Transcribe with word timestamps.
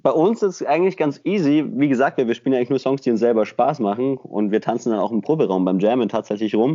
Bei 0.00 0.12
uns 0.12 0.44
ist 0.44 0.60
es 0.60 0.66
eigentlich 0.66 0.96
ganz 0.96 1.20
easy. 1.24 1.64
Wie 1.72 1.88
gesagt, 1.88 2.18
wir 2.18 2.34
spielen 2.34 2.54
eigentlich 2.54 2.70
nur 2.70 2.78
Songs, 2.78 3.00
die 3.00 3.10
uns 3.10 3.18
selber 3.18 3.44
Spaß 3.44 3.80
machen 3.80 4.16
und 4.16 4.52
wir 4.52 4.60
tanzen 4.60 4.90
dann 4.90 5.00
auch 5.00 5.10
im 5.10 5.22
Proberaum 5.22 5.64
beim 5.64 5.80
Jammen 5.80 6.08
tatsächlich 6.08 6.54
rum. 6.54 6.72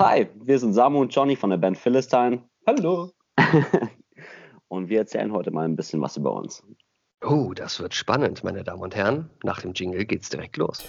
Hi, 0.00 0.26
wir 0.42 0.58
sind 0.58 0.72
Samu 0.72 1.00
und 1.00 1.14
Johnny 1.14 1.36
von 1.36 1.50
der 1.50 1.58
Band 1.58 1.78
Philistine. 1.78 2.42
Hallo. 2.66 3.12
und 4.68 4.88
wir 4.88 4.98
erzählen 4.98 5.32
heute 5.32 5.52
mal 5.52 5.66
ein 5.66 5.76
bisschen 5.76 6.02
was 6.02 6.16
über 6.16 6.32
uns. 6.34 6.64
Oh, 7.24 7.52
das 7.54 7.78
wird 7.78 7.94
spannend, 7.94 8.42
meine 8.42 8.64
Damen 8.64 8.82
und 8.82 8.96
Herren. 8.96 9.30
Nach 9.44 9.60
dem 9.60 9.72
Jingle 9.72 10.04
geht's 10.04 10.30
direkt 10.30 10.56
los. 10.56 10.84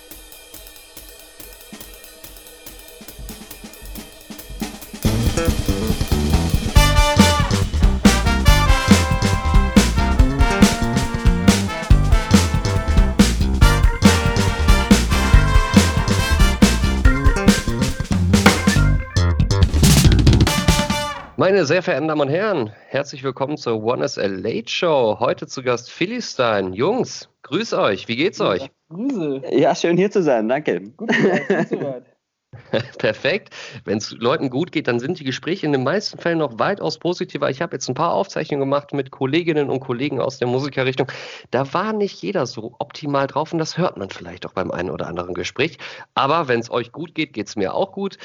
Meine 21.47 21.63
sehr 21.63 21.81
verehrten 21.81 22.09
Damen 22.09 22.19
und 22.19 22.27
Herren, 22.27 22.73
herzlich 22.89 23.23
willkommen 23.23 23.55
zur 23.55 23.81
One 23.81 24.03
is 24.03 24.17
a 24.17 24.25
Late 24.25 24.67
Show. 24.67 25.15
Heute 25.21 25.47
zu 25.47 25.63
Gast 25.63 25.89
Philistine. 25.89 26.75
Jungs, 26.75 27.29
grüß 27.43 27.73
euch, 27.73 28.09
wie 28.09 28.17
geht's 28.17 28.41
euch? 28.41 28.69
Grüße. 28.89 29.43
Ja, 29.51 29.73
schön 29.73 29.95
hier 29.95 30.11
zu 30.11 30.21
sein, 30.21 30.49
danke. 30.49 30.81
Gut, 30.81 31.07
gut 31.07 31.69
soweit. 31.69 32.03
Perfekt. 32.97 33.53
Wenn 33.85 33.97
es 33.97 34.11
Leuten 34.11 34.49
gut 34.49 34.71
geht, 34.71 34.87
dann 34.87 34.99
sind 34.99 35.19
die 35.19 35.23
Gespräche 35.23 35.65
in 35.65 35.71
den 35.71 35.83
meisten 35.83 36.17
Fällen 36.17 36.37
noch 36.37 36.59
weitaus 36.59 36.97
positiver. 36.97 37.49
Ich 37.49 37.61
habe 37.61 37.75
jetzt 37.75 37.87
ein 37.87 37.93
paar 37.93 38.13
Aufzeichnungen 38.13 38.61
gemacht 38.61 38.93
mit 38.93 39.11
Kolleginnen 39.11 39.69
und 39.69 39.79
Kollegen 39.79 40.21
aus 40.21 40.37
der 40.37 40.47
Musikerrichtung. 40.47 41.11
Da 41.51 41.73
war 41.73 41.93
nicht 41.93 42.21
jeder 42.21 42.45
so 42.45 42.75
optimal 42.79 43.27
drauf 43.27 43.53
und 43.53 43.59
das 43.59 43.77
hört 43.77 43.97
man 43.97 44.09
vielleicht 44.09 44.45
auch 44.45 44.53
beim 44.53 44.71
einen 44.71 44.89
oder 44.89 45.07
anderen 45.07 45.33
Gespräch. 45.33 45.77
Aber 46.15 46.47
wenn 46.47 46.59
es 46.59 46.71
euch 46.71 46.91
gut 46.91 47.15
geht, 47.15 47.33
geht 47.33 47.47
es 47.47 47.55
mir 47.55 47.73
auch 47.73 47.91
gut. 47.91 48.17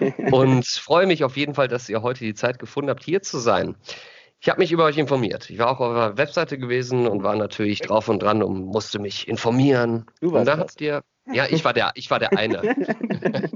und 0.30 0.66
freue 0.66 1.06
mich 1.06 1.24
auf 1.24 1.36
jeden 1.36 1.54
Fall, 1.54 1.68
dass 1.68 1.88
ihr 1.88 2.02
heute 2.02 2.24
die 2.24 2.34
Zeit 2.34 2.58
gefunden 2.58 2.90
habt, 2.90 3.04
hier 3.04 3.22
zu 3.22 3.38
sein. 3.38 3.76
Ich 4.42 4.48
habe 4.48 4.60
mich 4.60 4.72
über 4.72 4.84
euch 4.84 4.96
informiert. 4.96 5.50
Ich 5.50 5.58
war 5.58 5.68
auch 5.68 5.80
auf 5.80 5.90
eurer 5.90 6.16
Webseite 6.16 6.56
gewesen 6.56 7.06
und 7.06 7.22
war 7.22 7.36
natürlich 7.36 7.80
drauf 7.80 8.08
und 8.08 8.22
dran 8.22 8.42
und 8.42 8.64
musste 8.64 8.98
mich 8.98 9.28
informieren. 9.28 10.06
Du 10.20 10.32
warst 10.32 10.40
und 10.40 10.46
da 10.46 10.58
habt 10.58 10.80
ihr 10.80 11.02
ja, 11.32 11.46
ich 11.48 11.64
war 11.64 11.72
der, 11.72 11.92
ich 11.94 12.10
war 12.10 12.18
der 12.18 12.36
eine. 12.36 12.62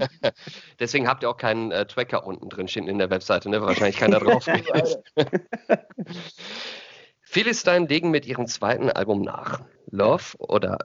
Deswegen 0.78 1.08
habt 1.08 1.22
ihr 1.22 1.30
auch 1.30 1.36
keinen 1.36 1.70
äh, 1.70 1.86
Tracker 1.86 2.26
unten 2.26 2.48
drin 2.48 2.68
stehen 2.68 2.88
in 2.88 2.98
der 2.98 3.10
Webseite, 3.10 3.48
ne? 3.48 3.60
Wahrscheinlich 3.62 3.96
keiner 3.96 4.20
drauf 4.20 4.44
geht. 4.46 4.98
Philistine 7.22 7.86
legen 7.86 8.10
mit 8.10 8.26
ihrem 8.26 8.46
zweiten 8.46 8.90
Album 8.90 9.22
nach. 9.22 9.60
Love 9.90 10.36
oder 10.38 10.78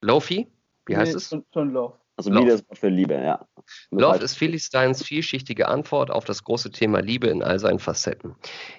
Lofi? 0.00 0.48
Wie 0.86 0.96
heißt 0.96 1.12
nee, 1.12 1.18
es? 1.18 1.36
Schon 1.52 1.72
Love. 1.72 1.98
Also 2.16 2.30
Liebe 2.30 2.52
ist 2.52 2.64
für 2.72 2.88
Liebe, 2.88 3.14
ja. 3.14 3.46
Love 3.90 4.24
ist 4.24 4.38
Philistines 4.38 5.02
vielschichtige 5.02 5.68
Antwort 5.68 6.10
auf 6.10 6.24
das 6.24 6.44
große 6.44 6.70
Thema 6.70 7.00
Liebe 7.00 7.26
in 7.26 7.42
all 7.42 7.58
seinen 7.58 7.78
Facetten. 7.78 8.36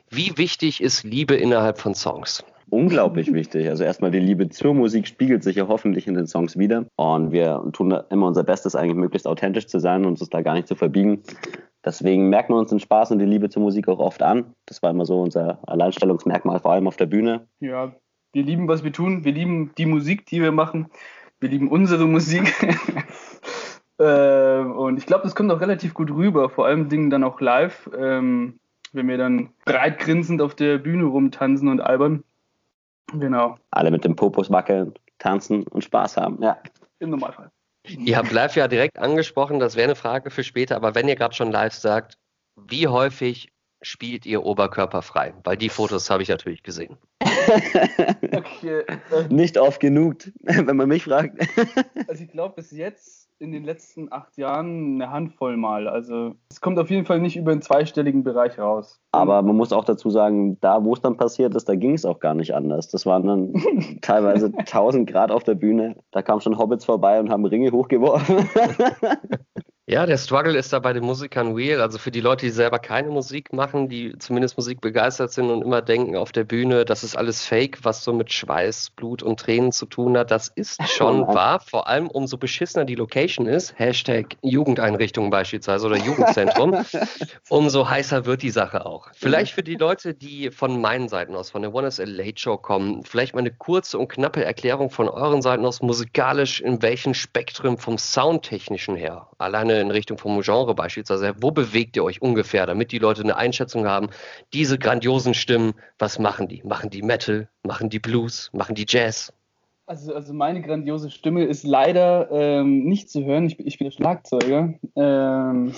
Wie 0.09 0.37
wichtig 0.37 0.81
ist 0.81 1.03
Liebe 1.03 1.35
innerhalb 1.35 1.77
von 1.77 1.93
Songs? 1.93 2.43
Unglaublich 2.69 3.33
wichtig. 3.33 3.67
Also 3.69 3.83
erstmal 3.83 4.11
die 4.11 4.19
Liebe 4.19 4.49
zur 4.49 4.73
Musik 4.73 5.07
spiegelt 5.07 5.43
sich 5.43 5.55
ja 5.55 5.67
hoffentlich 5.67 6.07
in 6.07 6.13
den 6.13 6.27
Songs 6.27 6.57
wieder. 6.57 6.85
Und 6.95 7.31
wir 7.31 7.63
tun 7.73 7.97
immer 8.09 8.27
unser 8.27 8.43
Bestes, 8.43 8.75
eigentlich 8.75 8.95
möglichst 8.95 9.27
authentisch 9.27 9.67
zu 9.67 9.79
sein 9.79 10.05
und 10.05 10.19
uns 10.19 10.29
da 10.29 10.41
gar 10.41 10.53
nicht 10.53 10.67
zu 10.67 10.75
verbiegen. 10.75 11.23
Deswegen 11.85 12.29
merken 12.29 12.53
wir 12.53 12.57
uns 12.57 12.69
den 12.69 12.79
Spaß 12.79 13.11
und 13.11 13.19
die 13.19 13.25
Liebe 13.25 13.49
zur 13.49 13.61
Musik 13.61 13.87
auch 13.87 13.99
oft 13.99 14.21
an. 14.21 14.53
Das 14.65 14.83
war 14.83 14.89
immer 14.89 15.05
so 15.05 15.21
unser 15.21 15.59
Alleinstellungsmerkmal, 15.67 16.59
vor 16.59 16.73
allem 16.73 16.87
auf 16.87 16.97
der 16.97 17.05
Bühne. 17.05 17.47
Ja, 17.59 17.93
wir 18.33 18.43
lieben, 18.43 18.67
was 18.67 18.83
wir 18.83 18.91
tun. 18.91 19.23
Wir 19.23 19.31
lieben 19.31 19.71
die 19.77 19.85
Musik, 19.85 20.25
die 20.25 20.41
wir 20.41 20.51
machen. 20.51 20.87
Wir 21.39 21.49
lieben 21.49 21.69
unsere 21.69 22.05
Musik. 22.05 22.53
äh, 23.99 24.59
und 24.59 24.97
ich 24.97 25.05
glaube, 25.05 25.23
das 25.23 25.35
kommt 25.35 25.51
auch 25.51 25.61
relativ 25.61 25.93
gut 25.93 26.11
rüber, 26.11 26.49
vor 26.49 26.65
allem 26.65 26.89
Dingen 26.89 27.09
dann 27.09 27.23
auch 27.23 27.39
live, 27.39 27.89
ähm, 27.97 28.59
wenn 28.91 29.07
wir 29.07 29.17
dann 29.17 29.51
breit 29.65 29.99
grinsend 29.99 30.41
auf 30.41 30.55
der 30.55 30.79
Bühne 30.79 31.05
rumtanzen 31.05 31.69
und 31.69 31.79
albern. 31.79 32.23
Genau. 33.13 33.57
Alle 33.71 33.91
mit 33.91 34.03
dem 34.03 34.15
Popos 34.15 34.51
wackeln, 34.51 34.93
tanzen 35.17 35.63
und 35.63 35.83
Spaß 35.83 36.17
haben, 36.17 36.41
ja. 36.41 36.57
Im 36.99 37.11
Normalfall. 37.11 37.51
Ihr 37.87 38.17
habt 38.17 38.31
live 38.31 38.55
ja 38.55 38.67
direkt 38.67 38.99
angesprochen, 38.99 39.59
das 39.59 39.75
wäre 39.75 39.85
eine 39.85 39.95
Frage 39.95 40.29
für 40.29 40.43
später, 40.43 40.75
aber 40.75 40.93
wenn 40.93 41.07
ihr 41.07 41.15
gerade 41.15 41.35
schon 41.35 41.51
live 41.51 41.73
sagt, 41.73 42.17
wie 42.55 42.87
häufig 42.87 43.49
spielt 43.81 44.25
ihr 44.25 44.43
oberkörperfrei? 44.43 45.33
Weil 45.43 45.57
die 45.57 45.69
Fotos 45.69 46.09
habe 46.09 46.23
ich 46.23 46.29
natürlich 46.29 46.63
gesehen. 46.63 46.97
okay. 48.33 48.83
Nicht 49.29 49.57
oft 49.57 49.79
genug, 49.79 50.17
wenn 50.41 50.75
man 50.75 50.89
mich 50.89 51.03
fragt. 51.03 51.39
also 52.07 52.23
ich 52.23 52.31
glaube 52.31 52.55
bis 52.55 52.71
jetzt 52.71 53.29
in 53.39 53.51
den 53.51 53.63
letzten 53.63 54.11
acht 54.11 54.37
Jahren 54.37 54.95
eine 54.95 55.11
Handvoll 55.11 55.57
Mal. 55.57 55.87
Also 55.87 56.35
es 56.57 56.61
kommt 56.61 56.79
auf 56.79 56.89
jeden 56.89 57.05
Fall 57.05 57.19
nicht 57.19 57.37
über 57.37 57.51
einen 57.51 57.61
zweistelligen 57.61 58.23
Bereich 58.23 58.57
raus. 58.57 58.99
Aber 59.11 59.43
man 59.43 59.55
muss 59.55 59.71
auch 59.71 59.85
dazu 59.85 60.09
sagen, 60.09 60.59
da 60.59 60.83
wo 60.83 60.93
es 60.93 61.01
dann 61.01 61.15
passiert 61.15 61.53
ist, 61.53 61.69
da 61.69 61.75
ging 61.75 61.93
es 61.93 62.03
auch 62.03 62.19
gar 62.19 62.33
nicht 62.33 62.55
anders. 62.55 62.89
Das 62.89 63.05
waren 63.05 63.27
dann 63.27 63.53
teilweise 64.01 64.51
1000 64.57 65.07
Grad 65.07 65.29
auf 65.29 65.43
der 65.43 65.53
Bühne. 65.53 65.97
Da 66.09 66.23
kamen 66.23 66.41
schon 66.41 66.57
Hobbits 66.57 66.83
vorbei 66.83 67.19
und 67.19 67.29
haben 67.29 67.45
Ringe 67.45 67.71
hochgeworfen. 67.71 68.37
Ja, 69.89 70.05
der 70.05 70.17
Struggle 70.17 70.57
ist 70.57 70.73
da 70.73 70.79
bei 70.79 70.91
den 70.91 71.05
Musikern 71.05 71.53
real. 71.53 71.79
Also 71.79 71.97
für 71.97 72.11
die 72.11 72.19
Leute, 72.19 72.45
die 72.45 72.51
selber 72.51 72.77
keine 72.77 73.07
Musik 73.07 73.53
machen, 73.53 73.87
die 73.87 74.19
zumindest 74.19 74.57
Musik 74.57 74.81
begeistert 74.81 75.31
sind 75.31 75.49
und 75.49 75.61
immer 75.61 75.81
denken 75.81 76.17
auf 76.17 76.33
der 76.33 76.43
Bühne, 76.43 76.83
das 76.83 77.05
ist 77.05 77.15
alles 77.15 77.45
Fake, 77.45 77.77
was 77.83 78.03
so 78.03 78.11
mit 78.11 78.33
Schweiß, 78.33 78.89
Blut 78.97 79.23
und 79.23 79.39
Tränen 79.39 79.71
zu 79.71 79.85
tun 79.85 80.17
hat. 80.17 80.29
Das 80.29 80.49
ist 80.49 80.77
schon 80.89 81.25
wahr. 81.27 81.61
Vor 81.61 81.87
allem 81.87 82.07
umso 82.09 82.35
beschissener 82.35 82.83
die 82.83 82.95
Location 82.95 83.47
ist, 83.47 83.79
Hashtag 83.79 84.35
Jugendeinrichtung 84.41 85.29
beispielsweise 85.29 85.87
oder 85.87 85.95
Jugendzentrum, 85.95 86.83
umso 87.47 87.89
heißer 87.89 88.25
wird 88.25 88.41
die 88.41 88.51
Sache 88.51 88.85
auch. 88.85 89.07
Vielleicht 89.13 89.53
für 89.53 89.63
die 89.63 89.75
Leute, 89.75 90.13
die 90.13 90.51
von 90.51 90.81
meinen 90.81 91.07
Seiten 91.07 91.33
aus, 91.33 91.51
von 91.51 91.61
der 91.61 91.73
One 91.73 91.87
is 91.87 92.01
a 92.01 92.03
Late 92.03 92.41
Show 92.41 92.57
kommen, 92.57 93.05
vielleicht 93.05 93.35
mal 93.35 93.39
eine 93.39 93.51
kurze 93.51 93.97
und 93.97 94.09
knappe 94.09 94.43
Erklärung 94.43 94.89
von 94.89 95.07
euren 95.07 95.41
Seiten 95.41 95.65
aus 95.65 95.81
musikalisch, 95.81 96.59
in 96.59 96.81
welchen 96.81 97.13
Spektrum 97.13 97.77
vom 97.77 97.97
Soundtechnischen 97.97 98.97
her. 98.97 99.29
Alleine 99.37 99.76
in 99.81 99.91
Richtung 99.91 100.17
vom 100.17 100.41
Genre 100.41 100.73
beispielsweise, 100.75 101.33
wo 101.41 101.51
bewegt 101.51 101.95
ihr 101.95 102.03
euch 102.03 102.21
ungefähr, 102.21 102.65
damit 102.65 102.91
die 102.91 102.99
Leute 102.99 103.21
eine 103.21 103.35
Einschätzung 103.35 103.87
haben, 103.87 104.09
diese 104.53 104.77
grandiosen 104.77 105.33
Stimmen, 105.33 105.73
was 105.99 106.19
machen 106.19 106.47
die? 106.47 106.63
Machen 106.63 106.89
die 106.89 107.01
Metal? 107.01 107.47
Machen 107.63 107.89
die 107.89 107.99
Blues? 107.99 108.49
Machen 108.53 108.75
die 108.75 108.85
Jazz? 108.87 109.33
Also, 109.85 110.13
also 110.13 110.33
meine 110.33 110.61
grandiose 110.61 111.09
Stimme 111.09 111.45
ist 111.45 111.63
leider 111.63 112.29
ähm, 112.29 112.83
nicht 112.83 113.09
zu 113.09 113.23
hören. 113.23 113.45
Ich, 113.45 113.57
ich 113.59 113.79
bin 113.79 113.89
Schlagzeuger. 113.89 114.73
Ähm, 114.95 115.73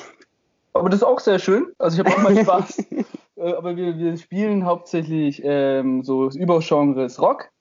aber 0.74 0.90
das 0.90 1.02
ist 1.02 1.08
auch 1.08 1.20
sehr 1.20 1.38
schön. 1.38 1.68
Also 1.78 2.02
ich 2.02 2.06
habe 2.06 2.16
auch 2.16 2.24
mal 2.24 2.36
Spaß. 2.36 2.80
äh, 3.36 3.54
aber 3.54 3.76
wir, 3.76 3.98
wir 3.98 4.18
spielen 4.18 4.66
hauptsächlich 4.66 5.42
ähm, 5.44 6.04
so 6.04 6.26
das 6.26 6.36
Übergenre 6.36 7.06
ist 7.06 7.22
Rock. 7.22 7.52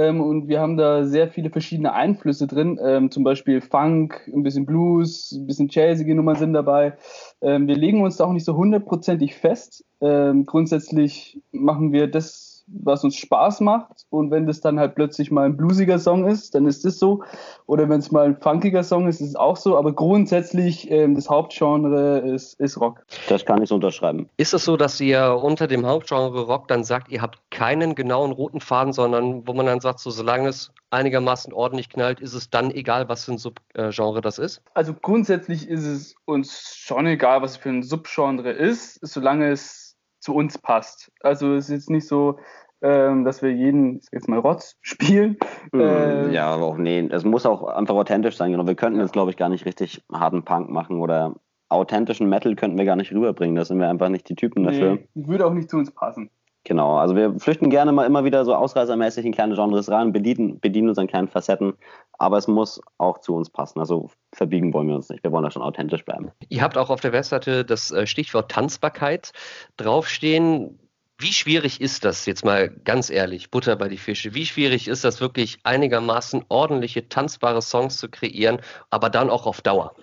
Ähm, 0.00 0.22
und 0.22 0.48
wir 0.48 0.60
haben 0.60 0.78
da 0.78 1.04
sehr 1.04 1.28
viele 1.28 1.50
verschiedene 1.50 1.92
Einflüsse 1.92 2.46
drin, 2.46 2.80
ähm, 2.82 3.10
zum 3.10 3.22
Beispiel 3.22 3.60
Funk, 3.60 4.30
ein 4.32 4.42
bisschen 4.42 4.64
Blues, 4.64 5.32
ein 5.32 5.46
bisschen 5.46 5.68
jazzige 5.70 6.14
Nummern 6.14 6.36
sind 6.36 6.54
dabei. 6.54 6.94
Ähm, 7.42 7.68
wir 7.68 7.76
legen 7.76 8.02
uns 8.02 8.16
da 8.16 8.24
auch 8.24 8.32
nicht 8.32 8.46
so 8.46 8.56
hundertprozentig 8.56 9.34
fest. 9.34 9.84
Ähm, 10.00 10.46
grundsätzlich 10.46 11.42
machen 11.52 11.92
wir 11.92 12.06
das 12.06 12.49
was 12.72 13.04
uns 13.04 13.16
Spaß 13.16 13.60
macht. 13.60 14.06
Und 14.10 14.30
wenn 14.30 14.46
das 14.46 14.60
dann 14.60 14.78
halt 14.78 14.94
plötzlich 14.94 15.30
mal 15.30 15.46
ein 15.46 15.56
bluesiger 15.56 15.98
Song 15.98 16.26
ist, 16.26 16.54
dann 16.54 16.66
ist 16.66 16.84
das 16.84 16.98
so. 16.98 17.22
Oder 17.66 17.88
wenn 17.88 18.00
es 18.00 18.10
mal 18.10 18.26
ein 18.26 18.36
funkiger 18.36 18.82
Song 18.82 19.08
ist, 19.08 19.20
ist 19.20 19.28
es 19.28 19.36
auch 19.36 19.56
so. 19.56 19.76
Aber 19.76 19.92
grundsätzlich 19.92 20.90
ähm, 20.90 21.14
das 21.14 21.28
Hauptgenre 21.28 22.18
ist, 22.20 22.58
ist 22.60 22.80
Rock. 22.80 23.04
Das 23.28 23.44
kann 23.44 23.62
ich 23.62 23.72
unterschreiben. 23.72 24.28
Ist 24.36 24.54
es 24.54 24.64
so, 24.64 24.76
dass 24.76 25.00
ihr 25.00 25.38
unter 25.42 25.66
dem 25.66 25.86
Hauptgenre 25.86 26.42
Rock 26.42 26.68
dann 26.68 26.84
sagt, 26.84 27.10
ihr 27.10 27.22
habt 27.22 27.38
keinen 27.50 27.94
genauen 27.94 28.32
roten 28.32 28.60
Faden, 28.60 28.92
sondern 28.92 29.46
wo 29.46 29.52
man 29.54 29.66
dann 29.66 29.80
sagt, 29.80 30.00
so 30.00 30.10
solange 30.10 30.48
es 30.48 30.72
einigermaßen 30.90 31.52
ordentlich 31.52 31.88
knallt, 31.88 32.20
ist 32.20 32.34
es 32.34 32.50
dann 32.50 32.70
egal, 32.70 33.08
was 33.08 33.24
für 33.24 33.32
ein 33.32 33.38
Subgenre 33.38 34.20
das 34.20 34.38
ist? 34.38 34.62
Also 34.74 34.92
grundsätzlich 34.94 35.68
ist 35.68 35.84
es 35.84 36.14
uns 36.24 36.74
schon 36.76 37.06
egal, 37.06 37.42
was 37.42 37.56
für 37.56 37.68
ein 37.68 37.82
Subgenre 37.82 38.50
ist, 38.50 38.98
solange 39.02 39.50
es 39.50 39.79
zu 40.20 40.34
uns 40.34 40.58
passt. 40.58 41.10
Also 41.20 41.54
es 41.54 41.64
ist 41.64 41.74
jetzt 41.74 41.90
nicht 41.90 42.06
so, 42.06 42.38
ähm, 42.82 43.24
dass 43.24 43.42
wir 43.42 43.52
jeden, 43.52 44.00
jetzt 44.12 44.28
mal 44.28 44.38
Rotz 44.38 44.76
spielen. 44.82 45.36
Äh, 45.74 46.32
ja, 46.32 46.46
aber 46.46 46.64
auch 46.64 46.76
nee, 46.76 47.08
es 47.10 47.24
muss 47.24 47.46
auch 47.46 47.64
einfach 47.64 47.94
authentisch 47.94 48.36
sein. 48.36 48.52
Genau. 48.52 48.66
Wir 48.66 48.74
könnten 48.74 49.00
jetzt, 49.00 49.12
glaube 49.12 49.30
ich, 49.30 49.36
gar 49.36 49.48
nicht 49.48 49.66
richtig 49.66 50.02
harten 50.12 50.44
Punk 50.44 50.70
machen 50.70 51.00
oder 51.00 51.34
authentischen 51.68 52.28
Metal 52.28 52.56
könnten 52.56 52.78
wir 52.78 52.84
gar 52.84 52.96
nicht 52.96 53.12
rüberbringen. 53.12 53.56
Da 53.56 53.64
sind 53.64 53.78
wir 53.78 53.88
einfach 53.88 54.08
nicht 54.08 54.28
die 54.28 54.34
Typen 54.34 54.64
dafür. 54.64 54.98
Nee, 55.14 55.26
würde 55.26 55.46
auch 55.46 55.54
nicht 55.54 55.70
zu 55.70 55.76
uns 55.76 55.90
passen. 55.90 56.30
Genau, 56.70 56.98
also 56.98 57.16
wir 57.16 57.36
flüchten 57.40 57.68
gerne 57.68 57.90
mal 57.90 58.06
immer 58.06 58.22
wieder 58.22 58.44
so 58.44 58.54
ausreißermäßig 58.54 59.26
in 59.26 59.32
kleine 59.32 59.56
Genres 59.56 59.90
rein, 59.90 60.12
bedienen, 60.12 60.60
bedienen 60.60 60.88
uns 60.88 60.98
an 60.98 61.08
kleinen 61.08 61.26
Facetten, 61.26 61.72
aber 62.12 62.38
es 62.38 62.46
muss 62.46 62.80
auch 62.96 63.18
zu 63.18 63.34
uns 63.34 63.50
passen. 63.50 63.80
Also 63.80 64.08
verbiegen 64.32 64.72
wollen 64.72 64.86
wir 64.86 64.94
uns 64.94 65.08
nicht. 65.08 65.24
Wir 65.24 65.32
wollen 65.32 65.42
da 65.42 65.50
schon 65.50 65.62
authentisch 65.62 66.04
bleiben. 66.04 66.30
Ihr 66.48 66.62
habt 66.62 66.78
auch 66.78 66.88
auf 66.88 67.00
der 67.00 67.12
Webseite 67.12 67.64
das 67.64 67.90
äh, 67.90 68.06
Stichwort 68.06 68.52
Tanzbarkeit 68.52 69.32
draufstehen. 69.78 70.78
Wie 71.18 71.32
schwierig 71.32 71.80
ist 71.80 72.04
das 72.04 72.24
jetzt 72.24 72.44
mal 72.44 72.68
ganz 72.68 73.10
ehrlich, 73.10 73.50
Butter 73.50 73.74
bei 73.74 73.88
die 73.88 73.98
Fische? 73.98 74.34
Wie 74.34 74.46
schwierig 74.46 74.86
ist 74.86 75.02
das 75.02 75.20
wirklich 75.20 75.58
einigermaßen 75.64 76.44
ordentliche, 76.50 77.08
tanzbare 77.08 77.62
Songs 77.62 77.96
zu 77.96 78.08
kreieren, 78.08 78.60
aber 78.90 79.10
dann 79.10 79.28
auch 79.28 79.46
auf 79.46 79.60
Dauer? 79.60 79.96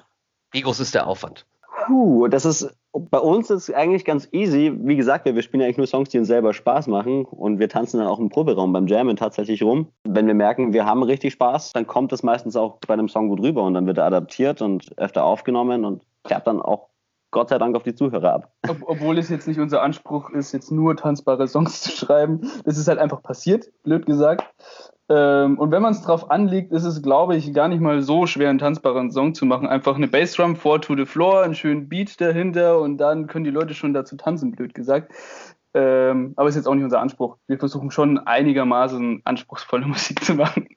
Wie 0.51 0.63
groß 0.63 0.81
ist 0.81 0.95
der 0.95 1.07
Aufwand? 1.07 1.45
Puh, 1.85 2.27
das 2.27 2.43
ist 2.43 2.75
bei 2.99 3.19
uns 3.19 3.49
ist 3.49 3.73
eigentlich 3.73 4.05
ganz 4.05 4.27
easy. 4.31 4.73
Wie 4.79 4.95
gesagt, 4.95 5.25
wir, 5.25 5.41
spielen 5.41 5.63
eigentlich 5.63 5.77
nur 5.77 5.87
Songs, 5.87 6.09
die 6.09 6.19
uns 6.19 6.27
selber 6.27 6.53
Spaß 6.53 6.87
machen 6.87 7.25
und 7.25 7.59
wir 7.59 7.69
tanzen 7.69 7.99
dann 7.99 8.07
auch 8.07 8.19
im 8.19 8.29
Proberaum 8.29 8.73
beim 8.73 8.87
Jammen 8.87 9.15
tatsächlich 9.15 9.63
rum. 9.63 9.87
Wenn 10.03 10.27
wir 10.27 10.33
merken, 10.33 10.73
wir 10.73 10.85
haben 10.85 11.03
richtig 11.03 11.33
Spaß, 11.33 11.73
dann 11.73 11.87
kommt 11.87 12.11
es 12.13 12.23
meistens 12.23 12.55
auch 12.55 12.79
bei 12.87 12.93
einem 12.93 13.09
Song 13.09 13.29
gut 13.29 13.41
rüber 13.41 13.63
und 13.63 13.73
dann 13.73 13.87
wird 13.87 13.97
er 13.97 14.05
adaptiert 14.05 14.61
und 14.61 14.97
öfter 14.97 15.23
aufgenommen 15.23 15.85
und 15.85 16.03
färbt 16.25 16.47
dann 16.47 16.61
auch 16.61 16.89
Gott 17.31 17.49
sei 17.49 17.57
Dank 17.57 17.75
auf 17.75 17.83
die 17.83 17.93
Zuhörer 17.93 18.33
ab. 18.33 18.51
Ob, 18.69 18.77
obwohl 18.85 19.17
es 19.17 19.29
jetzt 19.29 19.47
nicht 19.47 19.59
unser 19.59 19.81
Anspruch 19.81 20.29
ist, 20.29 20.53
jetzt 20.53 20.71
nur 20.71 20.95
tanzbare 20.95 21.47
Songs 21.47 21.81
zu 21.81 21.91
schreiben. 21.91 22.49
Das 22.63 22.77
ist 22.77 22.87
halt 22.87 22.99
einfach 22.99 23.21
passiert, 23.21 23.69
blöd 23.83 24.05
gesagt. 24.05 24.45
Ähm, 25.09 25.57
und 25.57 25.71
wenn 25.71 25.81
man 25.81 25.93
es 25.93 26.01
drauf 26.01 26.29
anlegt, 26.31 26.71
ist 26.71 26.83
es, 26.83 27.01
glaube 27.01 27.35
ich, 27.35 27.53
gar 27.53 27.69
nicht 27.69 27.79
mal 27.79 28.01
so 28.01 28.27
schwer, 28.27 28.49
einen 28.49 28.59
tanzbaren 28.59 29.11
Song 29.11 29.33
zu 29.33 29.45
machen. 29.45 29.67
Einfach 29.67 29.95
eine 29.95 30.07
Bassdrum, 30.07 30.55
four 30.55 30.81
to 30.81 30.95
the 30.95 31.05
floor, 31.05 31.43
einen 31.43 31.55
schönen 31.55 31.87
Beat 31.87 32.19
dahinter 32.19 32.79
und 32.79 32.97
dann 32.97 33.27
können 33.27 33.45
die 33.45 33.51
Leute 33.51 33.73
schon 33.73 33.93
dazu 33.93 34.17
tanzen, 34.17 34.51
blöd 34.51 34.73
gesagt. 34.73 35.13
Ähm, 35.73 36.33
aber 36.35 36.49
ist 36.49 36.55
jetzt 36.55 36.67
auch 36.67 36.75
nicht 36.75 36.83
unser 36.83 36.99
Anspruch. 36.99 37.37
Wir 37.47 37.59
versuchen 37.59 37.91
schon 37.91 38.17
einigermaßen 38.17 39.21
anspruchsvolle 39.23 39.85
Musik 39.87 40.23
zu 40.23 40.35
machen. 40.35 40.67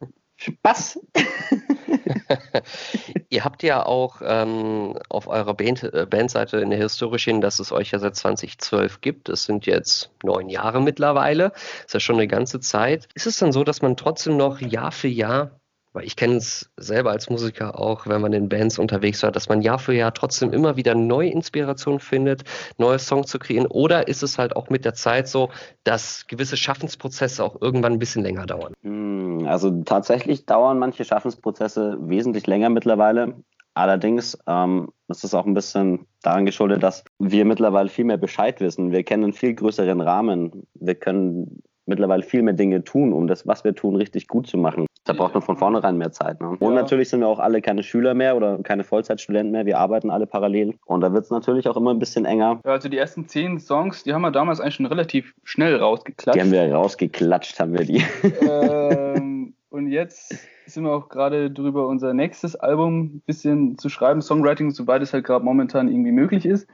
Spaß! 0.41 0.99
Ihr 3.29 3.45
habt 3.45 3.63
ja 3.63 3.85
auch 3.85 4.23
ähm, 4.25 4.99
auf 5.11 5.29
eurer 5.29 5.53
Band, 5.53 5.83
äh, 5.83 6.07
Bandseite 6.09 6.61
in 6.61 6.71
der 6.71 6.79
Historie 6.79 7.19
stehen, 7.19 7.43
dass 7.43 7.59
es 7.59 7.73
euch 7.73 7.91
ja 7.91 7.99
seit 7.99 8.17
2012 8.17 9.03
gibt. 9.03 9.29
Es 9.29 9.45
sind 9.45 9.67
jetzt 9.67 10.11
neun 10.23 10.49
Jahre 10.49 10.81
mittlerweile. 10.81 11.53
Ist 11.85 11.93
ja 11.93 12.01
schon 12.01 12.17
eine 12.17 12.27
ganze 12.27 12.59
Zeit. 12.59 13.07
Ist 13.15 13.27
es 13.27 13.39
dann 13.39 13.53
so, 13.53 13.65
dass 13.65 13.83
man 13.83 13.99
trotzdem 13.99 14.39
noch 14.39 14.61
Jahr 14.61 14.93
für 14.93 15.09
Jahr 15.09 15.61
weil 15.93 16.05
ich 16.05 16.15
kenne 16.15 16.37
es 16.37 16.71
selber 16.77 17.11
als 17.11 17.31
Musiker 17.31 17.79
auch, 17.79 18.07
wenn 18.07 18.21
man 18.21 18.33
in 18.33 18.49
Bands 18.49 18.79
unterwegs 18.79 19.23
war, 19.23 19.33
dass 19.33 19.49
man 19.49 19.61
Jahr 19.61 19.79
für 19.79 19.93
Jahr 19.93 20.15
trotzdem 20.15 20.53
immer 20.53 20.77
wieder 20.77 20.95
neue 20.95 21.31
Inspirationen 21.31 21.99
findet, 21.99 22.45
neue 22.79 22.99
Songs 22.99 23.29
zu 23.29 23.39
kreieren. 23.39 23.67
Oder 23.67 24.07
ist 24.07 24.23
es 24.23 24.39
halt 24.39 24.55
auch 24.55 24.71
mit 24.71 24.85
der 24.85 24.95
Zeit 24.95 25.27
so, 25.27 25.51
dass 25.83 26.27
gewisse 26.29 26.57
Schaffensprozesse 26.57 27.43
auch 27.43 27.61
irgendwann 27.61 27.95
ein 27.95 27.99
bisschen 27.99 28.23
länger 28.23 28.47
dauern? 28.47 28.73
Hm, 28.83 29.20
also 29.51 29.83
tatsächlich 29.83 30.47
dauern 30.47 30.79
manche 30.79 31.05
Schaffensprozesse 31.05 31.99
wesentlich 32.01 32.47
länger 32.47 32.71
mittlerweile. 32.71 33.35
Allerdings 33.75 34.39
ähm, 34.47 34.91
ist 35.09 35.25
es 35.25 35.35
auch 35.35 35.47
ein 35.47 35.55
bisschen 35.55 36.07
daran 36.23 36.47
geschuldet, 36.47 36.83
dass 36.83 37.05
wir 37.19 37.45
mittlerweile 37.45 37.89
viel 37.89 38.05
mehr 38.05 38.17
Bescheid 38.17 38.61
wissen. 38.61 38.93
Wir 38.93 39.05
kennen 39.05 39.25
einen 39.25 39.33
viel 39.33 39.55
größeren 39.55 40.01
Rahmen. 40.01 40.67
Wir 40.75 40.95
können 40.95 41.63
mittlerweile 41.87 42.23
viel 42.23 42.43
mehr 42.43 42.55
Dinge 42.55 42.85
tun, 42.85 43.13
um 43.13 43.27
das, 43.27 43.47
was 43.47 43.65
wir 43.65 43.75
tun, 43.75 43.97
richtig 43.97 44.29
gut 44.29 44.47
zu 44.47 44.59
machen. 44.59 44.87
Da 45.11 45.17
braucht 45.17 45.35
man 45.35 45.43
von 45.43 45.57
vornherein 45.57 45.99
mehr 45.99 46.13
Zeit. 46.13 46.41
Ne? 46.41 46.51
Und 46.51 46.61
ja. 46.61 46.71
natürlich 46.71 47.09
sind 47.09 47.19
wir 47.21 47.27
auch 47.27 47.41
alle 47.41 47.61
keine 47.61 47.83
Schüler 47.83 48.15
mehr 48.15 48.37
oder 48.37 48.59
keine 48.63 48.85
Vollzeitstudenten 48.85 49.51
mehr. 49.51 49.67
Wir 49.67 49.79
arbeiten 49.79 50.09
alle 50.09 50.27
parallel. 50.27 50.75
Und 50.87 51.01
da 51.01 51.13
wird 51.13 51.25
es 51.25 51.31
natürlich 51.31 51.69
auch 51.69 51.77
immer 51.77 51.91
ein 51.91 51.99
bisschen 51.99 52.25
enger. 52.25 52.61
Ja, 52.65 52.73
also 52.73 52.89
die 52.89 52.97
ersten 52.97 53.27
zehn 53.27 53.59
Songs, 53.59 54.05
die 54.05 54.15
haben 54.15 54.23
wir 54.23 54.31
damals 54.31 54.61
eigentlich 54.61 54.77
schon 54.77 54.87
relativ 54.87 55.35
schnell 55.43 55.75
rausgeklatscht. 55.77 56.37
Die 56.37 56.41
haben 56.41 56.53
wir 56.53 56.73
rausgeklatscht, 56.73 57.59
haben 57.59 57.77
wir 57.77 57.85
die. 57.85 58.05
Ähm, 58.41 59.55
und 59.71 59.89
jetzt 59.89 60.39
sind 60.67 60.85
wir 60.85 60.93
auch 60.93 61.09
gerade 61.09 61.51
drüber, 61.51 61.89
unser 61.89 62.15
nächstes 62.15 62.55
Album 62.55 63.17
ein 63.17 63.23
bisschen 63.27 63.79
zu 63.79 63.89
schreiben, 63.89 64.23
Songwriting, 64.23 64.71
soweit 64.71 65.03
es 65.03 65.13
halt 65.13 65.25
gerade 65.25 65.45
momentan 65.45 65.89
irgendwie 65.89 66.13
möglich 66.13 66.47
ist. 66.47 66.69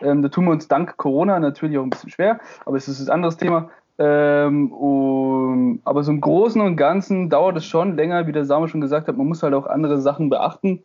Ähm, 0.00 0.22
da 0.22 0.28
tun 0.28 0.44
wir 0.44 0.52
uns 0.52 0.68
dank 0.68 0.96
Corona 0.96 1.40
natürlich 1.40 1.76
auch 1.78 1.82
ein 1.82 1.90
bisschen 1.90 2.10
schwer, 2.10 2.38
aber 2.64 2.76
es 2.76 2.86
ist 2.86 3.00
ein 3.00 3.12
anderes 3.12 3.36
Thema. 3.36 3.70
Ähm, 4.02 4.72
um, 4.72 5.80
aber 5.84 6.02
so 6.02 6.10
im 6.10 6.22
Großen 6.22 6.60
und 6.62 6.76
Ganzen 6.76 7.28
dauert 7.28 7.58
es 7.58 7.66
schon 7.66 7.96
länger, 7.96 8.26
wie 8.26 8.32
der 8.32 8.46
Samuel 8.46 8.70
schon 8.70 8.80
gesagt 8.80 9.08
hat. 9.08 9.18
Man 9.18 9.28
muss 9.28 9.42
halt 9.42 9.52
auch 9.52 9.66
andere 9.66 10.00
Sachen 10.00 10.30
beachten. 10.30 10.82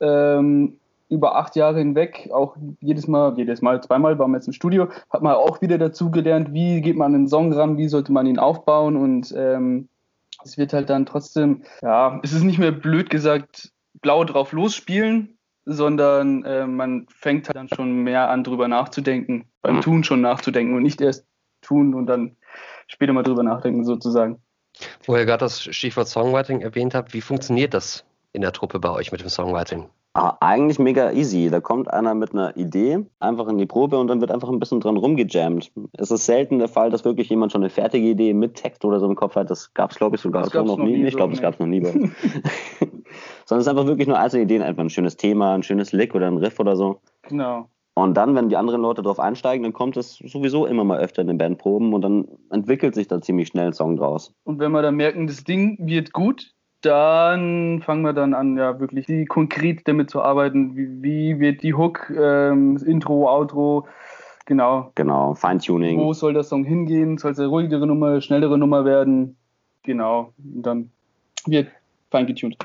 Ähm, 0.00 0.78
über 1.10 1.36
acht 1.36 1.56
Jahre 1.56 1.78
hinweg, 1.78 2.30
auch 2.32 2.56
jedes 2.80 3.06
Mal, 3.06 3.34
jedes 3.36 3.60
Mal, 3.60 3.82
zweimal 3.82 4.18
waren 4.18 4.30
wir 4.30 4.38
jetzt 4.38 4.46
im 4.46 4.54
Studio, 4.54 4.88
hat 5.10 5.22
man 5.22 5.34
auch 5.34 5.60
wieder 5.60 5.76
dazu 5.76 6.10
gelernt, 6.10 6.54
wie 6.54 6.80
geht 6.80 6.96
man 6.96 7.14
an 7.14 7.22
den 7.24 7.28
Song 7.28 7.52
ran, 7.52 7.76
wie 7.76 7.88
sollte 7.88 8.10
man 8.10 8.26
ihn 8.26 8.38
aufbauen 8.38 8.96
und 8.96 9.32
ähm, 9.36 9.88
es 10.42 10.56
wird 10.56 10.72
halt 10.72 10.88
dann 10.88 11.04
trotzdem, 11.04 11.62
ja, 11.82 12.18
es 12.22 12.32
ist 12.32 12.42
nicht 12.42 12.58
mehr 12.58 12.72
blöd 12.72 13.10
gesagt, 13.10 13.70
blau 14.00 14.24
drauf 14.24 14.52
losspielen, 14.52 15.36
sondern 15.66 16.42
äh, 16.44 16.66
man 16.66 17.06
fängt 17.10 17.48
halt 17.48 17.56
dann 17.56 17.68
schon 17.68 18.02
mehr 18.02 18.30
an, 18.30 18.42
drüber 18.42 18.66
nachzudenken, 18.66 19.44
beim 19.60 19.82
Tun 19.82 20.04
schon 20.04 20.22
nachzudenken 20.22 20.74
und 20.74 20.82
nicht 20.82 21.02
erst 21.02 21.26
tun 21.60 21.94
und 21.94 22.06
dann 22.06 22.36
später 22.86 23.12
mal 23.12 23.22
drüber 23.22 23.42
nachdenken, 23.42 23.84
sozusagen. 23.84 24.38
Wo 25.04 25.16
ihr 25.16 25.24
gerade 25.24 25.44
das 25.44 25.62
Stichwort 25.62 26.08
Songwriting 26.08 26.60
erwähnt 26.60 26.94
habt, 26.94 27.14
wie 27.14 27.20
funktioniert 27.20 27.74
das 27.74 28.04
in 28.32 28.42
der 28.42 28.52
Truppe 28.52 28.80
bei 28.80 28.90
euch 28.90 29.12
mit 29.12 29.20
dem 29.20 29.28
Songwriting? 29.28 29.88
Ah, 30.16 30.36
eigentlich 30.38 30.78
mega 30.78 31.10
easy. 31.10 31.50
Da 31.50 31.60
kommt 31.60 31.92
einer 31.92 32.14
mit 32.14 32.32
einer 32.32 32.56
Idee 32.56 33.04
einfach 33.18 33.48
in 33.48 33.58
die 33.58 33.66
Probe 33.66 33.98
und 33.98 34.06
dann 34.06 34.20
wird 34.20 34.30
einfach 34.30 34.48
ein 34.48 34.60
bisschen 34.60 34.78
dran 34.78 34.96
rumgejammt. 34.96 35.72
Es 35.94 36.12
ist 36.12 36.24
selten 36.24 36.60
der 36.60 36.68
Fall, 36.68 36.90
dass 36.90 37.04
wirklich 37.04 37.28
jemand 37.30 37.50
schon 37.50 37.62
eine 37.62 37.70
fertige 37.70 38.06
Idee 38.06 38.32
mit 38.32 38.54
Text 38.54 38.84
oder 38.84 39.00
so 39.00 39.06
im 39.06 39.16
Kopf 39.16 39.34
hat. 39.34 39.50
Das 39.50 39.74
gab 39.74 39.90
es, 39.90 39.98
glaube 39.98 40.14
ich, 40.14 40.22
sogar 40.22 40.48
so 40.48 40.62
noch, 40.62 40.78
noch 40.78 40.84
nie. 40.84 40.98
nie. 40.98 41.08
Ich 41.08 41.16
glaube, 41.16 41.32
das 41.32 41.42
gab 41.42 41.54
es 41.54 41.60
noch 41.60 41.66
nie. 41.66 41.80
Sondern 41.82 42.12
es 43.48 43.66
ist 43.66 43.68
einfach 43.68 43.86
wirklich 43.86 44.06
nur 44.06 44.16
einzelne 44.16 44.44
Ideen, 44.44 44.62
einfach 44.62 44.84
ein 44.84 44.90
schönes 44.90 45.16
Thema, 45.16 45.52
ein 45.54 45.64
schönes 45.64 45.90
Lick 45.90 46.14
oder 46.14 46.28
ein 46.28 46.36
Riff 46.36 46.60
oder 46.60 46.76
so. 46.76 47.00
Genau. 47.22 47.68
Und 47.94 48.14
dann, 48.14 48.34
wenn 48.34 48.48
die 48.48 48.56
anderen 48.56 48.82
Leute 48.82 49.02
drauf 49.02 49.20
einsteigen, 49.20 49.62
dann 49.62 49.72
kommt 49.72 49.96
es 49.96 50.16
sowieso 50.16 50.66
immer 50.66 50.82
mal 50.82 50.98
öfter 50.98 51.22
in 51.22 51.28
den 51.28 51.38
Bandproben 51.38 51.94
und 51.94 52.02
dann 52.02 52.26
entwickelt 52.50 52.94
sich 52.94 53.06
da 53.06 53.20
ziemlich 53.20 53.48
schnell 53.48 53.68
ein 53.68 53.72
Song 53.72 53.96
draus. 53.96 54.34
Und 54.42 54.58
wenn 54.58 54.72
wir 54.72 54.82
dann 54.82 54.96
merken, 54.96 55.28
das 55.28 55.44
Ding 55.44 55.78
wird 55.80 56.12
gut, 56.12 56.52
dann 56.80 57.80
fangen 57.82 58.02
wir 58.02 58.12
dann 58.12 58.34
an, 58.34 58.56
ja 58.58 58.80
wirklich 58.80 59.06
die, 59.06 59.24
konkret 59.26 59.86
damit 59.86 60.10
zu 60.10 60.20
arbeiten. 60.20 60.76
Wie, 60.76 61.02
wie 61.02 61.40
wird 61.40 61.62
die 61.62 61.74
Hook, 61.74 62.10
ähm, 62.10 62.74
das 62.74 62.82
Intro, 62.82 63.28
Outro, 63.30 63.86
genau. 64.44 64.90
Genau, 64.96 65.34
Feintuning. 65.34 66.00
Wo 66.00 66.12
soll 66.12 66.34
der 66.34 66.42
Song 66.42 66.64
hingehen? 66.64 67.16
Soll 67.16 67.30
es 67.30 67.38
eine 67.38 67.48
ruhigere 67.48 67.86
Nummer, 67.86 68.20
schnellere 68.20 68.58
Nummer 68.58 68.84
werden? 68.84 69.36
Genau. 69.84 70.32
Und 70.38 70.62
dann 70.62 70.90
wird 71.46 71.68
fein 72.10 72.26
getuned. 72.26 72.56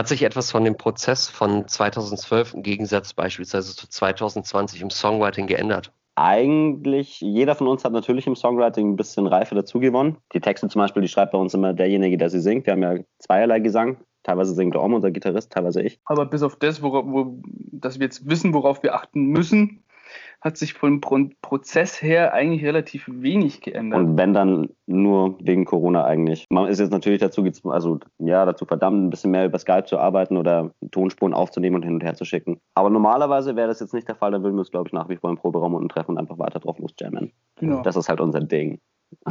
Hat 0.00 0.08
sich 0.08 0.22
etwas 0.22 0.50
von 0.50 0.64
dem 0.64 0.78
Prozess 0.78 1.28
von 1.28 1.68
2012 1.68 2.54
im 2.54 2.62
Gegensatz 2.62 3.12
beispielsweise 3.12 3.76
zu 3.76 3.86
2020 3.86 4.80
im 4.80 4.88
Songwriting 4.88 5.46
geändert? 5.46 5.92
Eigentlich, 6.14 7.20
jeder 7.20 7.54
von 7.54 7.68
uns 7.68 7.84
hat 7.84 7.92
natürlich 7.92 8.26
im 8.26 8.34
Songwriting 8.34 8.92
ein 8.92 8.96
bisschen 8.96 9.26
Reife 9.26 9.54
dazugewonnen. 9.54 10.16
Die 10.32 10.40
Texte 10.40 10.68
zum 10.68 10.80
Beispiel, 10.80 11.02
die 11.02 11.08
schreibt 11.08 11.32
bei 11.32 11.38
uns 11.38 11.52
immer 11.52 11.74
derjenige, 11.74 12.16
der 12.16 12.30
sie 12.30 12.40
singt. 12.40 12.64
Wir 12.64 12.72
haben 12.72 12.82
ja 12.82 12.94
zweierlei 13.18 13.60
Gesang. 13.60 13.98
Teilweise 14.22 14.54
singt 14.54 14.74
Orm, 14.74 14.94
unser 14.94 15.10
Gitarrist, 15.10 15.52
teilweise 15.52 15.82
ich. 15.82 16.00
Aber 16.06 16.24
bis 16.24 16.42
auf 16.42 16.56
das, 16.56 16.80
worauf, 16.80 17.04
wo, 17.06 17.38
dass 17.70 17.98
wir 17.98 18.06
jetzt 18.06 18.26
wissen, 18.26 18.54
worauf 18.54 18.82
wir 18.82 18.94
achten 18.94 19.26
müssen, 19.26 19.84
hat 20.40 20.56
sich 20.56 20.74
vom 20.74 21.00
Prozess 21.00 22.00
her 22.00 22.32
eigentlich 22.32 22.64
relativ 22.64 23.04
wenig 23.08 23.60
geändert. 23.60 24.00
Und 24.00 24.16
wenn 24.16 24.32
dann 24.32 24.70
nur 24.86 25.36
wegen 25.40 25.64
Corona 25.64 26.04
eigentlich. 26.04 26.46
Man 26.50 26.66
ist 26.66 26.80
jetzt 26.80 26.92
natürlich 26.92 27.20
dazu, 27.20 27.44
also 27.64 27.98
ja, 28.18 28.44
dazu 28.46 28.64
verdammt, 28.64 29.04
ein 29.04 29.10
bisschen 29.10 29.32
mehr 29.32 29.44
über 29.44 29.58
Skype 29.58 29.84
zu 29.84 29.98
arbeiten 29.98 30.36
oder 30.36 30.72
Tonspuren 30.90 31.34
aufzunehmen 31.34 31.76
und 31.76 31.82
hin 31.82 31.94
und 31.94 32.02
her 32.02 32.14
zu 32.14 32.24
schicken. 32.24 32.60
Aber 32.74 32.90
normalerweise 32.90 33.54
wäre 33.54 33.68
das 33.68 33.80
jetzt 33.80 33.92
nicht 33.92 34.08
der 34.08 34.16
Fall, 34.16 34.30
dann 34.30 34.42
würden 34.42 34.54
wir 34.54 34.60
uns, 34.60 34.70
glaube 34.70 34.88
ich, 34.88 34.92
nach 34.92 35.08
wie 35.08 35.16
vor 35.16 35.30
im 35.30 35.36
Proberaum 35.36 35.74
unten 35.74 35.90
treffen 35.90 36.12
und 36.12 36.18
einfach 36.18 36.38
weiter 36.38 36.58
drauf 36.58 36.78
losjammen. 36.78 37.32
Genau. 37.56 37.82
Das 37.82 37.96
ist 37.96 38.08
halt 38.08 38.20
unser 38.20 38.40
Ding. 38.40 38.80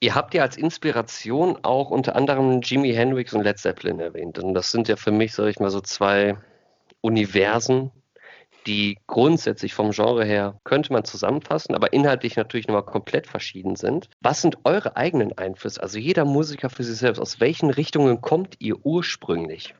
Ihr 0.00 0.14
habt 0.14 0.34
ja 0.34 0.42
als 0.42 0.56
Inspiration 0.56 1.58
auch 1.62 1.90
unter 1.90 2.16
anderem 2.16 2.60
Jimi 2.62 2.92
Hendrix 2.92 3.34
und 3.34 3.42
Led 3.42 3.58
Zeppelin 3.58 4.00
erwähnt. 4.00 4.38
Und 4.38 4.54
das 4.54 4.70
sind 4.70 4.88
ja 4.88 4.96
für 4.96 5.12
mich, 5.12 5.34
sage 5.34 5.50
ich 5.50 5.60
mal, 5.60 5.70
so 5.70 5.80
zwei 5.80 6.36
Universen, 7.00 7.90
die 8.66 8.98
grundsätzlich 9.06 9.74
vom 9.74 9.90
Genre 9.90 10.24
her 10.24 10.60
könnte 10.64 10.92
man 10.92 11.04
zusammenfassen, 11.04 11.74
aber 11.74 11.92
inhaltlich 11.92 12.36
natürlich 12.36 12.66
nochmal 12.66 12.84
komplett 12.84 13.26
verschieden 13.26 13.76
sind. 13.76 14.08
Was 14.20 14.42
sind 14.42 14.58
eure 14.64 14.96
eigenen 14.96 15.36
Einflüsse? 15.36 15.82
Also 15.82 15.98
jeder 15.98 16.24
Musiker 16.24 16.70
für 16.70 16.84
sich 16.84 16.98
selbst. 16.98 17.20
Aus 17.20 17.40
welchen 17.40 17.70
Richtungen 17.70 18.20
kommt 18.20 18.56
ihr 18.60 18.84
ursprünglich? 18.84 19.74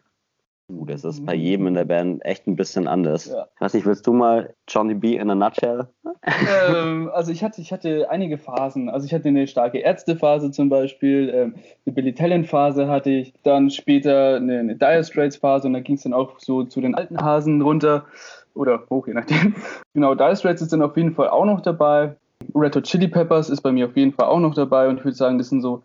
Uh, 0.73 0.87
das 0.87 1.05
ist 1.05 1.27
bei 1.27 1.35
jedem 1.35 1.67
in 1.67 1.75
der 1.75 1.85
Band 1.85 2.25
echt 2.25 2.47
ein 2.47 2.57
bisschen 2.57 2.89
anders. 2.89 3.27
Ja. 3.27 3.49
Ich 3.55 3.61
weiß 3.61 3.75
nicht, 3.75 3.85
willst 3.85 4.07
du 4.07 4.15
mal 4.15 4.55
Johnny 4.67 4.95
B 4.95 5.17
in 5.17 5.29
a 5.29 5.35
nutshell? 5.35 5.89
Ähm, 6.27 7.11
also 7.13 7.33
ich 7.33 7.45
hatte, 7.45 7.61
ich 7.61 7.71
hatte 7.71 8.09
einige 8.09 8.39
Phasen. 8.39 8.89
Also 8.89 9.05
ich 9.05 9.13
hatte 9.13 9.29
eine 9.29 9.47
starke 9.47 9.81
Ärztephase 9.81 10.53
zum 10.53 10.71
Beispiel, 10.71 11.31
ähm, 11.35 11.55
eine 11.85 11.95
Billy 11.95 12.15
Talent 12.15 12.47
Phase 12.47 12.89
hatte 12.89 13.11
ich, 13.11 13.35
dann 13.43 13.69
später 13.69 14.37
eine, 14.37 14.61
eine 14.61 14.77
Dire 14.77 15.05
Straits 15.05 15.37
Phase 15.37 15.67
und 15.67 15.75
da 15.75 15.81
ging 15.81 15.97
es 15.97 16.05
dann 16.05 16.15
auch 16.15 16.41
so 16.41 16.65
zu 16.65 16.81
den 16.81 16.95
alten 16.95 17.21
Hasen 17.21 17.61
runter 17.61 18.07
oder 18.55 18.85
hoch, 18.91 19.07
je 19.07 19.15
nachdem. 19.15 19.55
Genau, 19.95 20.15
Dire 20.15 20.35
Straits 20.35 20.63
ist 20.63 20.73
dann 20.73 20.83
auf 20.83 20.97
jeden 20.97 21.15
Fall 21.15 21.29
auch 21.29 21.45
noch 21.45 21.61
dabei. 21.61 22.17
Red 22.55 22.75
Hot 22.77 22.85
Chili 22.85 23.09
Peppers 23.09 23.49
ist 23.49 23.61
bei 23.61 23.71
mir 23.71 23.87
auf 23.87 23.97
jeden 23.97 24.13
Fall 24.13 24.27
auch 24.27 24.41
noch 24.41 24.55
dabei 24.55 24.89
und 24.89 24.99
ich 24.99 25.05
würde 25.05 25.17
sagen, 25.17 25.39
das 25.39 25.49
sind 25.49 25.61
so 25.61 25.83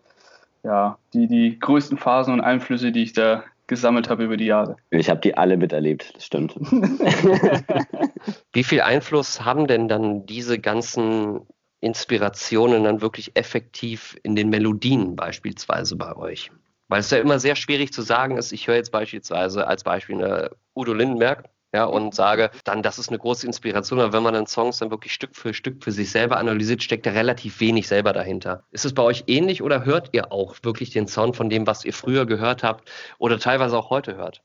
ja, 0.64 0.98
die, 1.14 1.28
die 1.28 1.60
größten 1.60 1.98
Phasen 1.98 2.34
und 2.34 2.42
Einflüsse, 2.42 2.92
die 2.92 3.04
ich 3.04 3.14
da 3.14 3.44
gesammelt 3.68 4.10
habe 4.10 4.24
über 4.26 4.36
die 4.36 4.46
Jahre. 4.46 4.76
Ich 4.90 5.10
habe 5.10 5.22
die 5.22 5.38
alle 5.38 5.56
miterlebt, 5.56 6.16
das 6.16 6.26
stimmt. 6.26 6.56
Wie 8.52 8.64
viel 8.64 8.82
Einfluss 8.82 9.46
haben 9.46 9.68
denn 9.68 9.88
dann 9.88 10.26
diese 10.26 10.60
ganzen 10.60 11.42
Inspirationen 11.80 12.84
dann 12.84 13.02
wirklich 13.02 13.32
effektiv 13.36 14.18
in 14.24 14.36
den 14.36 14.50
Melodien 14.50 15.16
beispielsweise 15.16 15.96
bei 15.96 16.16
euch? 16.16 16.52
Weil 16.88 17.02
es 17.02 17.12
ja 17.12 17.20
immer 17.20 17.38
sehr 17.40 17.56
schwierig 17.56 17.94
zu 17.94 18.02
sagen 18.02 18.38
ist, 18.38 18.52
ich 18.52 18.68
höre 18.68 18.76
jetzt 18.76 18.92
beispielsweise 18.92 19.68
als 19.68 19.84
Beispiel 19.84 20.16
eine 20.16 20.50
Udo 20.76 20.94
Lindenberg 20.94 21.48
ja, 21.74 21.86
und 21.86 22.16
sage 22.16 22.50
dann, 22.64 22.82
das 22.82 22.98
ist 22.98 23.10
eine 23.10 23.20
große 23.20 23.46
Inspiration, 23.46 24.00
aber 24.00 24.14
wenn 24.14 24.24
man 24.24 24.34
dann 24.34 24.48
Songs 24.48 24.80
dann 24.80 24.92
wirklich 24.92 25.14
Stück 25.14 25.36
für 25.36 25.54
Stück 25.54 25.84
für 25.84 25.92
sich 25.92 26.12
selber 26.12 26.38
analysiert, 26.38 26.82
steckt 26.82 27.06
da 27.06 27.12
relativ 27.12 27.60
wenig 27.60 27.88
selber 27.88 28.12
dahinter. 28.14 28.66
Ist 28.72 28.86
es 28.86 28.94
bei 28.94 29.04
euch 29.04 29.26
ähnlich 29.28 29.62
oder 29.62 29.86
hört 29.86 30.10
ihr 30.14 30.32
auch 30.32 30.56
wirklich 30.64 30.90
den 30.90 31.08
Sound 31.08 31.36
von 31.36 31.50
dem, 31.50 31.68
was 31.68 31.86
ihr 31.86 31.94
früher 31.94 32.26
gehört 32.26 32.64
habt 32.64 32.90
oder 33.20 33.40
teilweise 33.40 33.78
auch 33.78 33.90
heute 33.90 34.16
hört? 34.16 34.44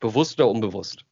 Bewusst 0.00 0.40
oder 0.40 0.48
unbewusst? 0.48 1.04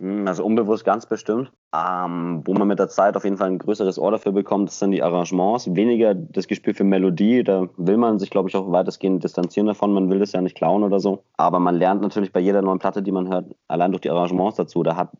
Hm, 0.00 0.26
also 0.26 0.44
unbewusst 0.44 0.84
ganz 0.84 1.06
bestimmt. 1.06 1.52
Ähm, 1.74 2.42
wo 2.44 2.54
man 2.54 2.66
mit 2.66 2.78
der 2.78 2.88
Zeit 2.88 3.16
auf 3.16 3.24
jeden 3.24 3.36
Fall 3.36 3.48
ein 3.48 3.58
größeres 3.58 3.98
Ohr 3.98 4.10
dafür 4.10 4.32
bekommt, 4.32 4.70
das 4.70 4.78
sind 4.78 4.90
die 4.90 5.02
Arrangements. 5.02 5.72
Weniger 5.74 6.14
das 6.14 6.48
Gespür 6.48 6.74
für 6.74 6.84
Melodie. 6.84 7.44
Da 7.44 7.68
will 7.76 7.98
man 7.98 8.18
sich, 8.18 8.30
glaube 8.30 8.48
ich, 8.48 8.56
auch 8.56 8.72
weitestgehend 8.72 9.22
distanzieren 9.22 9.66
davon. 9.66 9.92
Man 9.92 10.10
will 10.10 10.18
das 10.18 10.32
ja 10.32 10.40
nicht 10.40 10.56
klauen 10.56 10.82
oder 10.82 10.98
so. 10.98 11.22
Aber 11.36 11.60
man 11.60 11.76
lernt 11.76 12.02
natürlich 12.02 12.32
bei 12.32 12.40
jeder 12.40 12.62
neuen 12.62 12.78
Platte, 12.78 13.02
die 13.02 13.12
man 13.12 13.28
hört, 13.28 13.54
allein 13.68 13.92
durch 13.92 14.00
die 14.00 14.10
Arrangements 14.10 14.56
dazu. 14.56 14.82
Da 14.82 14.96
hat 14.96 15.10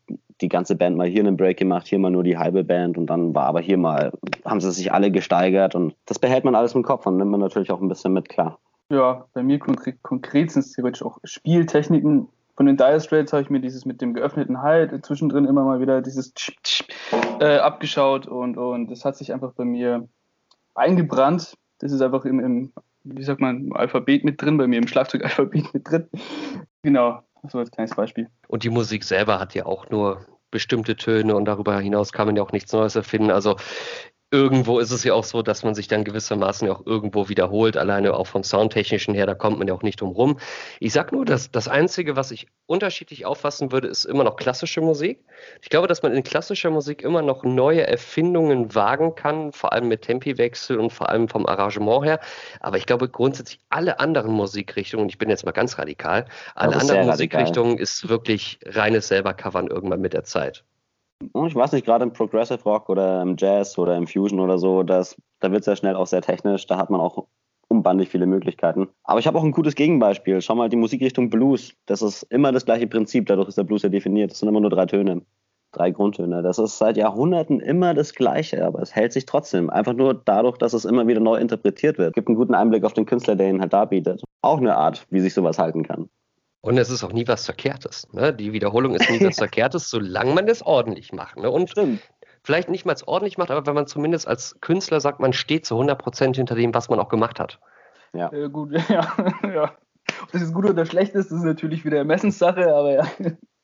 die 0.41 0.49
ganze 0.49 0.75
Band 0.75 0.97
mal 0.97 1.07
hier 1.07 1.21
einen 1.21 1.37
Break 1.37 1.57
gemacht, 1.57 1.87
hier 1.87 1.99
mal 1.99 2.09
nur 2.09 2.23
die 2.23 2.37
halbe 2.37 2.63
Band 2.63 2.97
und 2.97 3.05
dann 3.05 3.35
war 3.35 3.45
aber 3.45 3.61
hier 3.61 3.77
mal, 3.77 4.11
haben 4.43 4.59
sie 4.59 4.71
sich 4.71 4.91
alle 4.91 5.11
gesteigert 5.11 5.75
und 5.75 5.95
das 6.07 6.17
behält 6.17 6.43
man 6.43 6.55
alles 6.55 6.73
im 6.73 6.81
Kopf 6.81 7.05
und 7.05 7.17
nimmt 7.17 7.29
man 7.29 7.39
natürlich 7.39 7.71
auch 7.71 7.79
ein 7.79 7.87
bisschen 7.87 8.13
mit, 8.13 8.27
klar. 8.27 8.57
Ja, 8.89 9.25
bei 9.33 9.43
mir 9.43 9.59
konkret, 9.59 10.01
konkret 10.01 10.51
sind 10.51 10.65
es 10.65 10.73
theoretisch 10.73 11.03
auch 11.03 11.19
Spieltechniken, 11.23 12.27
von 12.61 12.67
den 12.67 12.77
Dire 12.77 13.01
Straits 13.01 13.33
habe 13.33 13.41
ich 13.41 13.49
mir 13.49 13.59
dieses 13.59 13.85
mit 13.85 14.01
dem 14.01 14.13
geöffneten 14.13 14.61
Halt 14.61 15.03
zwischendrin 15.03 15.45
immer 15.45 15.63
mal 15.63 15.81
wieder 15.81 15.99
dieses 16.03 16.31
äh, 17.39 17.57
abgeschaut 17.57 18.27
und, 18.27 18.55
und 18.55 18.91
das 18.91 19.03
hat 19.03 19.17
sich 19.17 19.33
einfach 19.33 19.53
bei 19.53 19.65
mir 19.65 20.07
eingebrannt. 20.75 21.55
Das 21.79 21.91
ist 21.91 22.03
einfach 22.03 22.23
im, 22.23 22.39
im 22.39 22.71
wie 23.03 23.23
sagt 23.23 23.41
man, 23.41 23.73
Alphabet 23.73 24.23
mit 24.23 24.39
drin, 24.39 24.59
bei 24.59 24.67
mir 24.67 24.77
im 24.77 24.87
Schlagzeugalphabet 24.87 25.73
mit 25.73 25.89
drin. 25.89 26.07
Genau, 26.83 27.23
so 27.47 27.57
als 27.57 27.71
kleines 27.71 27.95
Beispiel. 27.95 28.27
Und 28.47 28.63
die 28.63 28.69
Musik 28.69 29.05
selber 29.05 29.39
hat 29.39 29.55
ja 29.55 29.65
auch 29.65 29.89
nur 29.89 30.27
bestimmte 30.51 30.95
Töne 30.95 31.35
und 31.35 31.45
darüber 31.45 31.79
hinaus 31.79 32.13
kann 32.13 32.27
man 32.27 32.35
ja 32.35 32.43
auch 32.43 32.51
nichts 32.51 32.71
Neues 32.71 32.95
erfinden. 32.95 33.31
Also 33.31 33.55
irgendwo 34.31 34.79
ist 34.79 34.91
es 34.91 35.03
ja 35.03 35.13
auch 35.13 35.25
so, 35.25 35.41
dass 35.41 35.63
man 35.63 35.75
sich 35.75 35.89
dann 35.89 36.05
gewissermaßen 36.05 36.67
ja 36.67 36.73
auch 36.73 36.85
irgendwo 36.85 37.27
wiederholt, 37.27 37.75
alleine 37.75 38.13
auch 38.13 38.27
vom 38.27 38.43
Soundtechnischen 38.43 39.13
her, 39.13 39.25
da 39.25 39.35
kommt 39.35 39.59
man 39.59 39.67
ja 39.67 39.73
auch 39.73 39.83
nicht 39.83 39.99
drum 39.99 40.11
rum. 40.11 40.39
Ich 40.79 40.93
sag 40.93 41.11
nur, 41.11 41.25
dass 41.25 41.51
das 41.51 41.67
Einzige, 41.67 42.15
was 42.15 42.31
ich 42.31 42.47
unterschiedlich 42.65 43.25
auffassen 43.25 43.73
würde, 43.73 43.89
ist 43.89 44.05
immer 44.05 44.23
noch 44.23 44.37
klassische 44.37 44.79
Musik. 44.79 45.19
Ich 45.61 45.69
glaube, 45.69 45.87
dass 45.87 46.01
man 46.01 46.13
in 46.13 46.23
klassischer 46.23 46.69
Musik 46.69 47.01
immer 47.01 47.21
noch 47.21 47.43
neue 47.43 47.85
Erfindungen 47.85 48.73
wagen 48.73 49.15
kann, 49.15 49.51
vor 49.51 49.73
allem 49.73 49.89
mit 49.89 50.03
Tempiwechsel 50.03 50.79
und 50.79 50.91
vor 50.91 51.09
allem 51.09 51.27
vom 51.27 51.45
Arrangement 51.45 52.05
her. 52.05 52.19
Aber 52.61 52.77
ich 52.77 52.85
glaube 52.85 53.09
grundsätzlich 53.09 53.59
alle 53.69 53.99
anderen 53.99 54.31
Musikrichtungen, 54.31 55.09
ich 55.09 55.17
bin 55.17 55.29
jetzt 55.29 55.45
mal 55.45 55.51
ganz 55.51 55.77
radikal, 55.77 56.25
alle 56.55 56.77
anderen 56.77 57.07
Musikrichtungen 57.07 57.77
ist 57.77 58.07
wirklich 58.07 58.59
reines 58.65 59.09
selber 59.09 59.33
covern 59.33 59.67
irgendwann 59.67 59.99
mit 59.99 60.13
der 60.13 60.23
Zeit. 60.23 60.63
Ich 61.21 61.55
weiß 61.55 61.71
nicht, 61.73 61.85
gerade 61.85 62.03
im 62.03 62.13
Progressive 62.13 62.63
Rock 62.63 62.89
oder 62.89 63.21
im 63.21 63.35
Jazz 63.37 63.77
oder 63.77 63.95
im 63.95 64.07
Fusion 64.07 64.39
oder 64.39 64.57
so, 64.57 64.83
das, 64.83 65.15
da 65.39 65.51
wird 65.51 65.61
es 65.61 65.67
ja 65.67 65.75
schnell 65.75 65.95
auch 65.95 66.07
sehr 66.07 66.21
technisch, 66.21 66.65
da 66.65 66.77
hat 66.77 66.89
man 66.89 66.99
auch 66.99 67.27
unbandig 67.71 68.09
viele 68.09 68.25
Möglichkeiten. 68.25 68.89
Aber 69.03 69.19
ich 69.19 69.27
habe 69.27 69.37
auch 69.39 69.43
ein 69.43 69.51
gutes 69.51 69.75
Gegenbeispiel. 69.75 70.41
Schau 70.41 70.55
mal 70.55 70.69
die 70.69 70.75
Musikrichtung 70.75 71.29
Blues. 71.29 71.73
Das 71.85 72.01
ist 72.01 72.23
immer 72.23 72.51
das 72.51 72.65
gleiche 72.65 72.87
Prinzip, 72.87 73.27
dadurch 73.27 73.47
ist 73.47 73.57
der 73.57 73.63
Blues 73.63 73.83
ja 73.83 73.89
definiert. 73.89 74.31
Das 74.31 74.39
sind 74.39 74.49
immer 74.49 74.59
nur 74.59 74.69
drei 74.69 74.85
Töne, 74.85 75.21
drei 75.71 75.91
Grundtöne. 75.91 76.43
Das 76.43 76.59
ist 76.59 76.77
seit 76.77 76.97
Jahrhunderten 76.97 77.61
immer 77.61 77.93
das 77.93 78.13
Gleiche, 78.13 78.65
aber 78.65 78.81
es 78.81 78.93
hält 78.93 79.13
sich 79.13 79.25
trotzdem. 79.25 79.69
Einfach 79.69 79.93
nur 79.93 80.13
dadurch, 80.13 80.57
dass 80.57 80.73
es 80.73 80.85
immer 80.85 81.07
wieder 81.07 81.21
neu 81.21 81.37
interpretiert 81.37 81.97
wird. 81.97 82.13
Gibt 82.13 82.27
einen 82.27 82.37
guten 82.37 82.55
Einblick 82.55 82.83
auf 82.83 82.93
den 82.93 83.05
Künstler, 83.05 83.35
der 83.35 83.49
ihn 83.49 83.61
halt 83.61 83.73
darbietet. 83.73 84.21
Auch 84.41 84.57
eine 84.57 84.75
Art, 84.75 85.07
wie 85.09 85.21
sich 85.21 85.33
sowas 85.33 85.57
halten 85.57 85.83
kann. 85.83 86.09
Und 86.61 86.77
es 86.77 86.89
ist 86.89 87.03
auch 87.03 87.11
nie 87.11 87.27
was 87.27 87.45
Verkehrtes. 87.45 88.07
Ne? 88.13 88.33
Die 88.33 88.53
Wiederholung 88.53 88.95
ist 88.95 89.09
nie 89.09 89.23
was 89.25 89.37
Verkehrtes, 89.39 89.89
solange 89.89 90.33
man 90.33 90.47
es 90.47 90.61
ordentlich 90.61 91.11
macht. 91.11 91.37
Ne? 91.37 91.49
Und 91.49 91.71
Stimmt. 91.71 92.01
vielleicht 92.43 92.69
nicht 92.69 92.85
mal 92.85 92.95
ordentlich 93.05 93.37
macht, 93.37 93.49
aber 93.49 93.65
wenn 93.65 93.73
man 93.73 93.87
zumindest 93.87 94.27
als 94.27 94.55
Künstler 94.61 94.99
sagt, 94.99 95.19
man 95.19 95.33
steht 95.33 95.65
zu 95.65 95.75
100 95.75 95.97
Prozent 95.97 96.35
hinter 96.35 96.55
dem, 96.55 96.73
was 96.73 96.89
man 96.89 96.99
auch 96.99 97.09
gemacht 97.09 97.39
hat. 97.39 97.59
Ja. 98.13 98.31
Äh, 98.31 98.49
gut, 98.49 98.71
ja, 98.89 99.15
ja. 99.43 99.75
Ob 100.23 100.31
das 100.31 100.41
jetzt 100.41 100.53
gut 100.53 100.65
oder 100.65 100.85
schlecht 100.85 101.15
ist, 101.15 101.31
das 101.31 101.39
ist 101.39 101.45
natürlich 101.45 101.83
wieder 101.83 101.97
Ermessenssache, 101.97 102.73
aber 102.73 102.93
ja. 102.93 103.07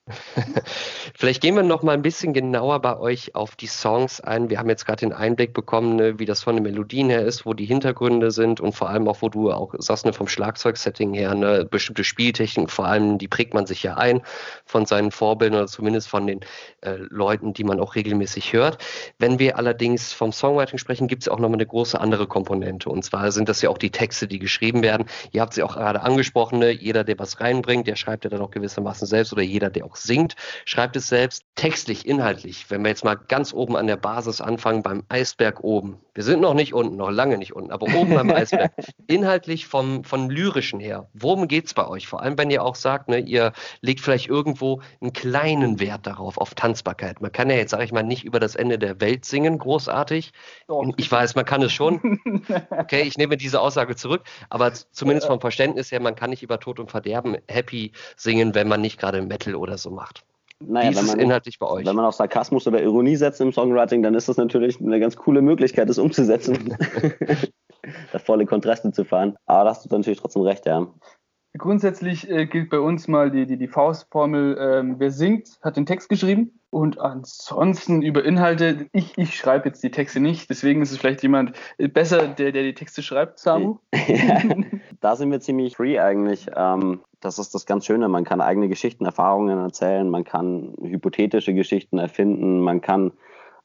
Vielleicht 1.15 1.41
gehen 1.41 1.55
wir 1.55 1.63
noch 1.63 1.83
mal 1.83 1.93
ein 1.93 2.01
bisschen 2.01 2.33
genauer 2.33 2.81
bei 2.81 2.97
euch 2.97 3.35
auf 3.35 3.55
die 3.55 3.67
Songs 3.67 4.21
ein. 4.21 4.49
Wir 4.49 4.59
haben 4.59 4.69
jetzt 4.69 4.85
gerade 4.85 4.99
den 4.99 5.13
Einblick 5.13 5.53
bekommen, 5.53 5.95
ne, 5.95 6.19
wie 6.19 6.25
das 6.25 6.43
von 6.43 6.55
den 6.55 6.63
Melodien 6.63 7.09
her 7.09 7.25
ist, 7.25 7.45
wo 7.45 7.53
die 7.53 7.65
Hintergründe 7.65 8.31
sind 8.31 8.61
und 8.61 8.73
vor 8.73 8.89
allem 8.89 9.07
auch, 9.07 9.21
wo 9.21 9.29
du 9.29 9.51
auch 9.51 9.73
sagst, 9.77 10.05
ne, 10.05 10.13
vom 10.13 10.27
Schlagzeugsetting 10.27 11.13
her, 11.13 11.35
ne, 11.35 11.65
bestimmte 11.65 12.03
Spieltechniken, 12.03 12.69
vor 12.69 12.85
allem, 12.85 13.17
die 13.17 13.27
prägt 13.27 13.53
man 13.53 13.65
sich 13.65 13.83
ja 13.83 13.95
ein 13.95 14.21
von 14.65 14.85
seinen 14.85 15.11
Vorbildern 15.11 15.59
oder 15.59 15.67
zumindest 15.67 16.07
von 16.07 16.27
den 16.27 16.41
äh, 16.81 16.95
Leuten, 17.09 17.53
die 17.53 17.63
man 17.63 17.79
auch 17.79 17.95
regelmäßig 17.95 18.53
hört. 18.53 18.77
Wenn 19.19 19.39
wir 19.39 19.57
allerdings 19.57 20.13
vom 20.13 20.31
Songwriting 20.31 20.77
sprechen, 20.77 21.07
gibt 21.07 21.23
es 21.23 21.29
auch 21.29 21.39
noch 21.39 21.49
mal 21.49 21.55
eine 21.55 21.65
große 21.65 21.99
andere 21.99 22.27
Komponente. 22.27 22.89
Und 22.89 23.03
zwar 23.03 23.31
sind 23.31 23.49
das 23.49 23.61
ja 23.61 23.69
auch 23.69 23.77
die 23.77 23.91
Texte, 23.91 24.27
die 24.27 24.39
geschrieben 24.39 24.83
werden. 24.83 25.07
Ihr 25.31 25.41
habt 25.41 25.53
sie 25.53 25.63
auch 25.63 25.75
gerade 25.75 26.01
angesprochen, 26.01 26.59
ne, 26.59 26.71
jeder, 26.71 27.03
der 27.03 27.19
was 27.19 27.41
reinbringt, 27.41 27.87
der 27.87 27.95
schreibt 27.95 28.23
ja 28.23 28.29
dann 28.29 28.41
auch 28.41 28.51
gewissermaßen 28.51 29.07
selbst 29.07 29.33
oder 29.33 29.41
jeder, 29.41 29.69
der 29.69 29.85
auch 29.85 29.96
singt, 30.03 30.35
schreibt 30.65 30.95
es 30.95 31.07
selbst. 31.07 31.43
Textlich, 31.55 32.07
inhaltlich, 32.07 32.69
wenn 32.69 32.83
wir 32.83 32.89
jetzt 32.89 33.03
mal 33.03 33.15
ganz 33.15 33.53
oben 33.53 33.75
an 33.75 33.87
der 33.87 33.97
Basis 33.97 34.41
anfangen, 34.41 34.83
beim 34.83 35.03
Eisberg 35.09 35.63
oben. 35.63 35.99
Wir 36.13 36.23
sind 36.23 36.41
noch 36.41 36.53
nicht 36.53 36.73
unten, 36.73 36.95
noch 36.97 37.11
lange 37.11 37.37
nicht 37.37 37.55
unten, 37.55 37.71
aber 37.71 37.87
oben 37.95 38.15
beim 38.15 38.31
Eisberg. 38.31 38.71
Inhaltlich 39.07 39.67
vom, 39.67 40.03
von 40.03 40.29
lyrischen 40.29 40.79
her, 40.79 41.09
worum 41.13 41.47
geht 41.47 41.67
es 41.67 41.73
bei 41.73 41.87
euch? 41.87 42.07
Vor 42.07 42.21
allem, 42.21 42.37
wenn 42.37 42.49
ihr 42.49 42.63
auch 42.63 42.75
sagt, 42.75 43.09
ne, 43.09 43.19
ihr 43.19 43.53
legt 43.81 44.01
vielleicht 44.01 44.27
irgendwo 44.27 44.81
einen 45.01 45.13
kleinen 45.13 45.79
Wert 45.79 46.07
darauf, 46.07 46.37
auf 46.37 46.55
Tanzbarkeit. 46.55 47.21
Man 47.21 47.31
kann 47.31 47.49
ja 47.49 47.55
jetzt, 47.55 47.71
sage 47.71 47.83
ich 47.83 47.91
mal, 47.91 48.03
nicht 48.03 48.23
über 48.23 48.39
das 48.39 48.55
Ende 48.55 48.79
der 48.79 48.99
Welt 48.99 49.25
singen, 49.25 49.57
großartig. 49.59 50.31
Doch. 50.67 50.83
Ich 50.97 51.11
weiß, 51.11 51.35
man 51.35 51.45
kann 51.45 51.61
es 51.61 51.71
schon. 51.71 52.19
Okay, 52.69 53.01
ich 53.01 53.17
nehme 53.17 53.37
diese 53.37 53.59
Aussage 53.61 53.95
zurück, 53.95 54.23
aber 54.49 54.71
zumindest 54.73 55.27
vom 55.27 55.41
Verständnis 55.41 55.91
her, 55.91 55.99
man 55.99 56.15
kann 56.15 56.29
nicht 56.29 56.43
über 56.43 56.59
Tod 56.59 56.79
und 56.79 56.91
Verderben 56.91 57.37
happy 57.47 57.91
singen, 58.15 58.55
wenn 58.55 58.67
man 58.67 58.81
nicht 58.81 58.99
gerade 58.99 59.21
Metal 59.21 59.55
oder 59.55 59.77
so 59.77 59.86
macht. 59.89 60.23
Naja, 60.59 60.89
Wie 60.89 60.93
ist 60.93 60.99
wenn 60.99 61.05
man, 61.07 61.19
inhaltlich 61.19 61.59
bei 61.59 61.67
euch? 61.67 61.85
Wenn 61.85 61.95
man 61.95 62.05
auf 62.05 62.15
Sarkasmus 62.15 62.65
oder 62.65 62.81
Ironie 62.81 63.15
setzt 63.15 63.41
im 63.41 63.53
Songwriting, 63.53 64.01
dann 64.01 64.15
ist 64.15 64.27
das 64.27 64.37
natürlich 64.37 64.81
eine 64.81 64.99
ganz 64.99 65.15
coole 65.15 65.41
Möglichkeit, 65.41 65.87
das 65.87 65.99
umzusetzen. 65.99 66.75
da 68.11 68.19
volle 68.19 68.45
Kontraste 68.45 68.91
zu 68.91 69.05
fahren. 69.05 69.37
Aber 69.45 69.65
da 69.65 69.69
hast 69.69 69.85
du 69.85 69.95
natürlich 69.95 70.19
trotzdem 70.19 70.41
recht, 70.41 70.65
ja. 70.65 70.87
Grundsätzlich 71.57 72.29
äh, 72.29 72.45
gilt 72.45 72.69
bei 72.69 72.79
uns 72.79 73.07
mal 73.07 73.31
die, 73.31 73.45
die, 73.45 73.57
die 73.57 73.67
Faustformel, 73.67 74.57
ähm, 74.59 74.95
wer 74.99 75.11
singt, 75.11 75.59
hat 75.61 75.77
den 75.77 75.85
Text 75.85 76.09
geschrieben. 76.09 76.59
Und 76.69 76.99
ansonsten 76.99 78.01
über 78.01 78.25
Inhalte, 78.25 78.87
ich, 78.91 79.17
ich 79.17 79.35
schreibe 79.35 79.69
jetzt 79.69 79.81
die 79.83 79.89
Texte 79.89 80.19
nicht, 80.19 80.49
deswegen 80.49 80.81
ist 80.81 80.91
es 80.91 80.97
vielleicht 80.97 81.23
jemand 81.23 81.53
besser, 81.77 82.27
der, 82.27 82.51
der 82.51 82.63
die 82.63 82.73
Texte 82.73 83.01
schreibt, 83.01 83.39
Samu. 83.39 83.77
Ja, 84.07 84.41
da 84.99 85.15
sind 85.15 85.31
wir 85.31 85.39
ziemlich 85.39 85.77
free 85.77 85.99
eigentlich. 85.99 86.47
Ähm, 86.55 87.01
das 87.19 87.39
ist 87.39 87.53
das 87.55 87.65
ganz 87.65 87.85
Schöne. 87.85 88.07
Man 88.07 88.23
kann 88.23 88.41
eigene 88.41 88.69
Geschichten, 88.69 89.05
Erfahrungen 89.05 89.57
erzählen, 89.57 90.09
man 90.09 90.23
kann 90.23 90.73
hypothetische 90.81 91.53
Geschichten 91.53 91.97
erfinden, 91.97 92.61
man 92.61 92.81
kann 92.81 93.11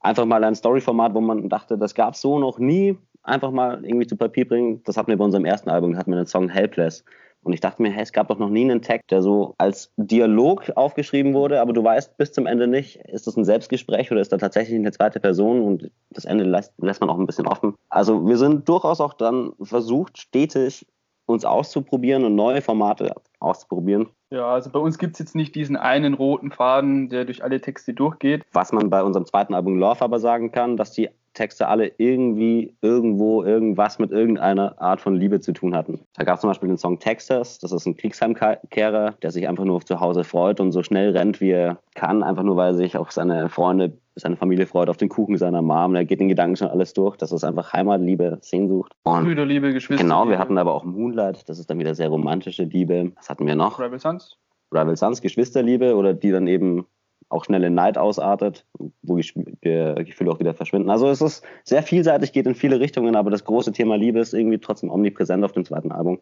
einfach 0.01 0.25
mal 0.25 0.43
ein 0.43 0.55
Storyformat, 0.55 1.13
wo 1.13 1.21
man 1.21 1.49
dachte, 1.49 1.77
das 1.77 1.95
gab 1.95 2.15
es 2.15 2.21
so 2.21 2.39
noch 2.39 2.59
nie, 2.59 2.97
einfach 3.23 3.51
mal 3.51 3.83
irgendwie 3.85 4.07
zu 4.07 4.17
Papier 4.17 4.47
bringen. 4.47 4.81
Das 4.83 4.97
hatten 4.97 5.09
wir 5.09 5.17
bei 5.17 5.25
unserem 5.25 5.45
ersten 5.45 5.69
Album, 5.69 5.93
da 5.93 5.99
hatten 5.99 6.11
wir 6.11 6.17
den 6.17 6.27
Song 6.27 6.49
Helpless. 6.49 7.03
Und 7.43 7.51
ich 7.51 7.59
dachte 7.59 7.81
mir, 7.81 7.91
hey, 7.91 8.03
es 8.03 8.13
gab 8.13 8.29
doch 8.29 8.39
noch 8.39 8.49
nie 8.49 8.63
einen 8.63 8.81
Tag, 8.81 9.05
der 9.09 9.21
so 9.21 9.53
als 9.57 9.91
Dialog 9.97 10.71
aufgeschrieben 10.75 11.33
wurde, 11.33 11.59
aber 11.59 11.73
du 11.73 11.83
weißt 11.83 12.17
bis 12.17 12.31
zum 12.31 12.47
Ende 12.47 12.67
nicht, 12.67 12.97
ist 13.07 13.27
das 13.27 13.35
ein 13.35 13.43
Selbstgespräch 13.43 14.11
oder 14.11 14.21
ist 14.21 14.31
da 14.31 14.37
tatsächlich 14.37 14.77
eine 14.77 14.91
zweite 14.91 15.19
Person 15.19 15.61
und 15.61 15.91
das 16.09 16.23
Ende 16.23 16.45
lässt, 16.45 16.73
lässt 16.79 17.01
man 17.01 17.09
auch 17.09 17.19
ein 17.19 17.25
bisschen 17.25 17.47
offen. 17.47 17.75
Also 17.89 18.25
wir 18.25 18.37
sind 18.37 18.69
durchaus 18.69 19.01
auch 19.01 19.13
dann 19.13 19.51
versucht, 19.61 20.17
stetig 20.17 20.85
uns 21.33 21.45
auszuprobieren 21.45 22.23
und 22.23 22.35
neue 22.35 22.61
Formate 22.61 23.13
auszuprobieren. 23.39 24.07
Ja, 24.31 24.47
also 24.47 24.71
bei 24.71 24.79
uns 24.79 24.97
gibt 24.97 25.13
es 25.13 25.19
jetzt 25.19 25.35
nicht 25.35 25.53
diesen 25.53 25.75
einen 25.75 26.13
roten 26.13 26.51
Faden, 26.51 27.09
der 27.09 27.25
durch 27.25 27.43
alle 27.43 27.61
Texte 27.61 27.93
durchgeht. 27.93 28.43
Was 28.51 28.71
man 28.71 28.89
bei 28.89 29.03
unserem 29.03 29.25
zweiten 29.25 29.53
Album 29.53 29.77
Love 29.77 30.01
aber 30.01 30.19
sagen 30.19 30.51
kann, 30.51 30.77
dass 30.77 30.91
die 30.91 31.09
Texte 31.33 31.67
alle 31.67 31.91
irgendwie, 31.97 32.75
irgendwo, 32.81 33.43
irgendwas 33.43 33.99
mit 33.99 34.11
irgendeiner 34.11 34.79
Art 34.81 35.01
von 35.01 35.15
Liebe 35.15 35.39
zu 35.39 35.51
tun 35.51 35.75
hatten. 35.75 35.99
Da 36.15 36.23
gab 36.23 36.35
es 36.35 36.41
zum 36.41 36.49
Beispiel 36.49 36.69
den 36.69 36.77
Song 36.77 36.99
Texas, 36.99 37.59
das 37.59 37.71
ist 37.71 37.85
ein 37.85 37.97
Kriegsheimkehrer, 37.97 39.15
der 39.21 39.31
sich 39.31 39.47
einfach 39.47 39.65
nur 39.65 39.77
auf 39.77 39.85
zu 39.85 39.99
Hause 39.99 40.23
freut 40.23 40.59
und 40.59 40.71
so 40.71 40.83
schnell 40.83 41.11
rennt, 41.11 41.41
wie 41.41 41.51
er 41.51 41.79
kann, 41.95 42.23
einfach 42.23 42.43
nur 42.43 42.55
weil 42.55 42.75
sich 42.75 42.97
auf 42.97 43.11
seine 43.11 43.49
Freunde 43.49 43.97
seine 44.15 44.35
Familie 44.35 44.65
freut, 44.65 44.89
auf 44.89 44.97
den 44.97 45.09
Kuchen 45.09 45.37
seiner 45.37 45.61
Mom. 45.61 45.95
Er 45.95 46.05
geht 46.05 46.19
den 46.19 46.29
Gedanken 46.29 46.55
schon 46.55 46.67
alles 46.67 46.93
durch. 46.93 47.17
Das 47.17 47.31
ist 47.31 47.43
einfach 47.43 47.73
Heimatliebe, 47.73 48.37
Sehnsucht. 48.41 48.93
Und 49.03 49.23
Brüderliebe, 49.23 49.73
Geschwister. 49.73 50.03
Genau, 50.03 50.27
wir 50.29 50.39
hatten 50.39 50.57
aber 50.57 50.73
auch 50.73 50.83
Moonlight. 50.83 51.47
Das 51.49 51.59
ist 51.59 51.69
dann 51.69 51.79
wieder 51.79 51.95
sehr 51.95 52.09
romantische 52.09 52.63
Liebe. 52.63 53.11
Was 53.15 53.29
hatten 53.29 53.45
wir 53.45 53.55
noch? 53.55 53.79
Rival 53.79 53.99
Sons. 53.99 54.37
Rival 54.71 54.95
Sons, 54.95 55.21
Geschwisterliebe 55.21 55.95
oder 55.95 56.13
die 56.13 56.31
dann 56.31 56.47
eben 56.47 56.85
auch 57.29 57.45
schnell 57.45 57.63
in 57.63 57.73
Neid 57.73 57.97
ausartet, 57.97 58.65
wo 59.01 59.15
Gefühle 59.15 60.31
auch 60.31 60.39
wieder 60.39 60.53
verschwinden. 60.53 60.89
Also 60.89 61.09
es 61.09 61.21
ist 61.21 61.43
sehr 61.63 61.81
vielseitig, 61.81 62.31
geht 62.31 62.45
in 62.45 62.55
viele 62.55 62.79
Richtungen, 62.79 63.15
aber 63.15 63.31
das 63.31 63.43
große 63.43 63.71
Thema 63.71 63.95
Liebe 63.97 64.19
ist 64.19 64.33
irgendwie 64.33 64.59
trotzdem 64.59 64.91
omnipräsent 64.91 65.43
auf 65.43 65.51
dem 65.51 65.65
zweiten 65.65 65.91
Album. 65.91 66.19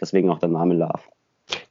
Deswegen 0.00 0.30
auch 0.30 0.38
der 0.38 0.50
Name 0.50 0.74
Love. 0.74 1.02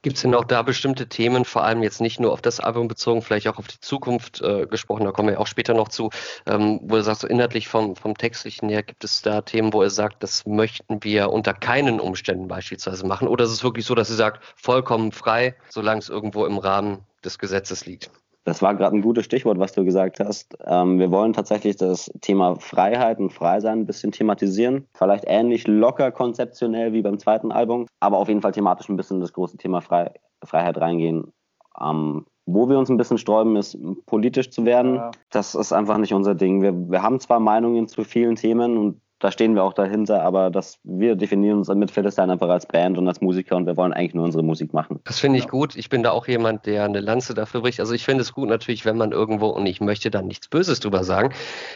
Gibt 0.02 0.16
es 0.16 0.22
denn 0.22 0.34
auch 0.34 0.44
da 0.44 0.62
bestimmte 0.62 1.08
Themen, 1.08 1.44
vor 1.44 1.64
allem 1.64 1.82
jetzt 1.82 2.00
nicht 2.00 2.20
nur 2.20 2.32
auf 2.32 2.42
das 2.42 2.60
Album 2.60 2.88
bezogen, 2.88 3.22
vielleicht 3.22 3.48
auch 3.48 3.58
auf 3.58 3.68
die 3.68 3.80
Zukunft 3.80 4.40
äh, 4.40 4.66
gesprochen, 4.66 5.04
da 5.04 5.12
kommen 5.12 5.28
wir 5.28 5.40
auch 5.40 5.46
später 5.46 5.74
noch 5.74 5.88
zu, 5.88 6.10
ähm, 6.46 6.80
wo 6.82 6.96
er 6.96 7.02
sagt, 7.02 7.20
so 7.20 7.28
inhaltlich 7.28 7.68
vom, 7.68 7.96
vom 7.96 8.16
Textlichen 8.16 8.68
her, 8.68 8.82
gibt 8.82 9.04
es 9.04 9.22
da 9.22 9.42
Themen, 9.42 9.72
wo 9.72 9.82
er 9.82 9.90
sagt, 9.90 10.22
das 10.22 10.46
möchten 10.46 11.02
wir 11.02 11.30
unter 11.30 11.54
keinen 11.54 12.00
Umständen 12.00 12.48
beispielsweise 12.48 13.06
machen? 13.06 13.28
Oder 13.28 13.44
ist 13.44 13.50
es 13.50 13.64
wirklich 13.64 13.86
so, 13.86 13.94
dass 13.94 14.10
er 14.10 14.16
sagt, 14.16 14.42
vollkommen 14.56 15.12
frei, 15.12 15.54
solange 15.68 16.00
es 16.00 16.08
irgendwo 16.08 16.46
im 16.46 16.58
Rahmen 16.58 17.04
des 17.24 17.38
Gesetzes 17.38 17.86
liegt? 17.86 18.10
Das 18.44 18.60
war 18.60 18.74
gerade 18.74 18.96
ein 18.96 19.02
gutes 19.02 19.24
Stichwort, 19.24 19.58
was 19.58 19.72
du 19.72 19.84
gesagt 19.84 20.18
hast. 20.18 20.56
Ähm, 20.64 20.98
wir 20.98 21.10
wollen 21.12 21.32
tatsächlich 21.32 21.76
das 21.76 22.10
Thema 22.20 22.56
Freiheit 22.56 23.18
und 23.18 23.32
Freisein 23.32 23.80
ein 23.80 23.86
bisschen 23.86 24.10
thematisieren. 24.10 24.88
Vielleicht 24.94 25.24
ähnlich 25.28 25.66
locker 25.68 26.10
konzeptionell 26.10 26.92
wie 26.92 27.02
beim 27.02 27.18
zweiten 27.18 27.52
Album, 27.52 27.86
aber 28.00 28.18
auf 28.18 28.28
jeden 28.28 28.42
Fall 28.42 28.52
thematisch 28.52 28.88
ein 28.88 28.96
bisschen 28.96 29.20
das 29.20 29.32
große 29.32 29.56
Thema 29.58 29.80
Frei 29.80 30.10
Freiheit 30.44 30.78
reingehen. 30.78 31.32
Ähm, 31.80 32.26
wo 32.46 32.68
wir 32.68 32.78
uns 32.78 32.90
ein 32.90 32.96
bisschen 32.96 33.18
sträuben, 33.18 33.54
ist 33.54 33.78
politisch 34.06 34.50
zu 34.50 34.64
werden. 34.64 34.96
Ja. 34.96 35.10
Das 35.30 35.54
ist 35.54 35.72
einfach 35.72 35.98
nicht 35.98 36.12
unser 36.12 36.34
Ding. 36.34 36.60
Wir, 36.60 36.72
wir 36.90 37.02
haben 37.02 37.20
zwar 37.20 37.38
Meinungen 37.38 37.86
zu 37.86 38.02
vielen 38.02 38.34
Themen 38.34 38.76
und 38.76 39.00
da 39.22 39.30
stehen 39.30 39.54
wir 39.54 39.62
auch 39.62 39.72
dahinter, 39.72 40.20
aber 40.22 40.50
das, 40.50 40.80
wir 40.82 41.14
definieren 41.14 41.58
uns 41.58 41.68
mit 41.68 41.92
Philistine 41.92 42.32
einfach 42.32 42.48
als 42.48 42.66
Band 42.66 42.98
und 42.98 43.06
als 43.06 43.20
Musiker 43.20 43.54
und 43.54 43.66
wir 43.66 43.76
wollen 43.76 43.92
eigentlich 43.92 44.14
nur 44.14 44.24
unsere 44.24 44.42
Musik 44.42 44.74
machen. 44.74 44.98
Das 45.04 45.20
finde 45.20 45.38
ich 45.38 45.44
ja. 45.44 45.50
gut. 45.50 45.76
Ich 45.76 45.88
bin 45.88 46.02
da 46.02 46.10
auch 46.10 46.26
jemand, 46.26 46.66
der 46.66 46.84
eine 46.84 46.98
Lanze 46.98 47.32
dafür 47.32 47.60
bricht. 47.60 47.78
Also 47.78 47.94
ich 47.94 48.04
finde 48.04 48.22
es 48.22 48.32
gut 48.32 48.48
natürlich, 48.48 48.84
wenn 48.84 48.96
man 48.96 49.12
irgendwo, 49.12 49.46
und 49.46 49.64
ich 49.66 49.80
möchte 49.80 50.10
da 50.10 50.22
nichts 50.22 50.48
Böses 50.48 50.80
drüber 50.80 51.04
sagen, 51.04 51.32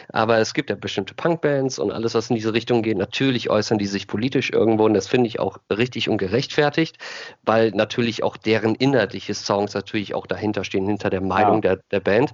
aber 0.09 0.39
es 0.39 0.53
gibt 0.53 0.69
ja 0.69 0.75
bestimmte 0.75 1.13
Punkbands 1.13 1.79
und 1.79 1.89
alles, 1.89 2.15
was 2.15 2.29
in 2.29 2.35
diese 2.35 2.53
Richtung 2.53 2.81
geht, 2.81 2.97
natürlich 2.97 3.49
äußern 3.49 3.77
die 3.77 3.85
sich 3.85 4.07
politisch 4.07 4.51
irgendwo 4.51 4.83
und 4.83 4.93
das 4.93 5.07
finde 5.07 5.27
ich 5.27 5.39
auch 5.39 5.57
richtig 5.71 6.09
und 6.09 6.17
gerechtfertigt, 6.17 6.97
weil 7.45 7.71
natürlich 7.71 8.23
auch 8.23 8.35
deren 8.35 8.75
inhaltliche 8.75 9.33
Songs 9.33 9.73
natürlich 9.73 10.13
auch 10.13 10.27
dahinter 10.27 10.65
stehen, 10.65 10.85
hinter 10.85 11.09
der 11.09 11.21
Meinung 11.21 11.63
ja. 11.63 11.75
der, 11.75 11.79
der 11.91 12.01
Band. 12.01 12.33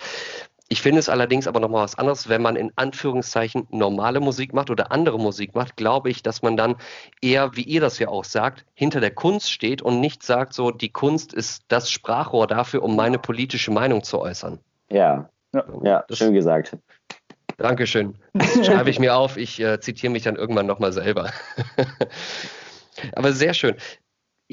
Ich 0.73 0.81
finde 0.81 0.97
es 0.97 1.07
allerdings 1.07 1.45
aber 1.45 1.59
nochmal 1.59 1.83
was 1.83 1.99
anderes, 1.99 2.29
wenn 2.29 2.41
man 2.41 2.55
in 2.55 2.71
Anführungszeichen 2.75 3.67
normale 3.69 4.19
Musik 4.19 4.55
macht 4.55 4.71
oder 4.71 4.91
andere 4.91 5.19
Musik 5.19 5.53
macht, 5.53 5.77
glaube 5.77 6.09
ich, 6.09 6.23
dass 6.23 6.41
man 6.41 6.57
dann 6.57 6.77
eher, 7.21 7.55
wie 7.55 7.61
ihr 7.61 7.79
das 7.79 7.99
ja 7.99 8.07
auch 8.07 8.23
sagt, 8.23 8.65
hinter 8.73 8.99
der 8.99 9.11
Kunst 9.11 9.51
steht 9.51 9.83
und 9.83 9.99
nicht 9.99 10.23
sagt, 10.23 10.55
so 10.55 10.71
die 10.71 10.89
Kunst 10.89 11.31
ist 11.31 11.65
das 11.67 11.91
Sprachrohr 11.91 12.47
dafür, 12.47 12.81
um 12.81 12.95
meine 12.95 13.19
politische 13.19 13.69
Meinung 13.69 14.03
zu 14.03 14.19
äußern. 14.19 14.57
Ja, 14.89 15.29
ja, 15.53 15.63
ja 15.83 16.05
schön 16.09 16.33
gesagt. 16.33 16.75
Dankeschön. 17.57 18.15
Das 18.33 18.53
schreibe 18.65 18.89
ich 18.89 18.97
mir 18.97 19.15
auf. 19.15 19.37
Ich 19.37 19.59
äh, 19.59 19.79
zitiere 19.79 20.11
mich 20.11 20.23
dann 20.23 20.37
irgendwann 20.37 20.65
nochmal 20.65 20.91
selber. 20.91 21.29
Aber 23.15 23.31
sehr 23.31 23.53
schön. 23.53 23.75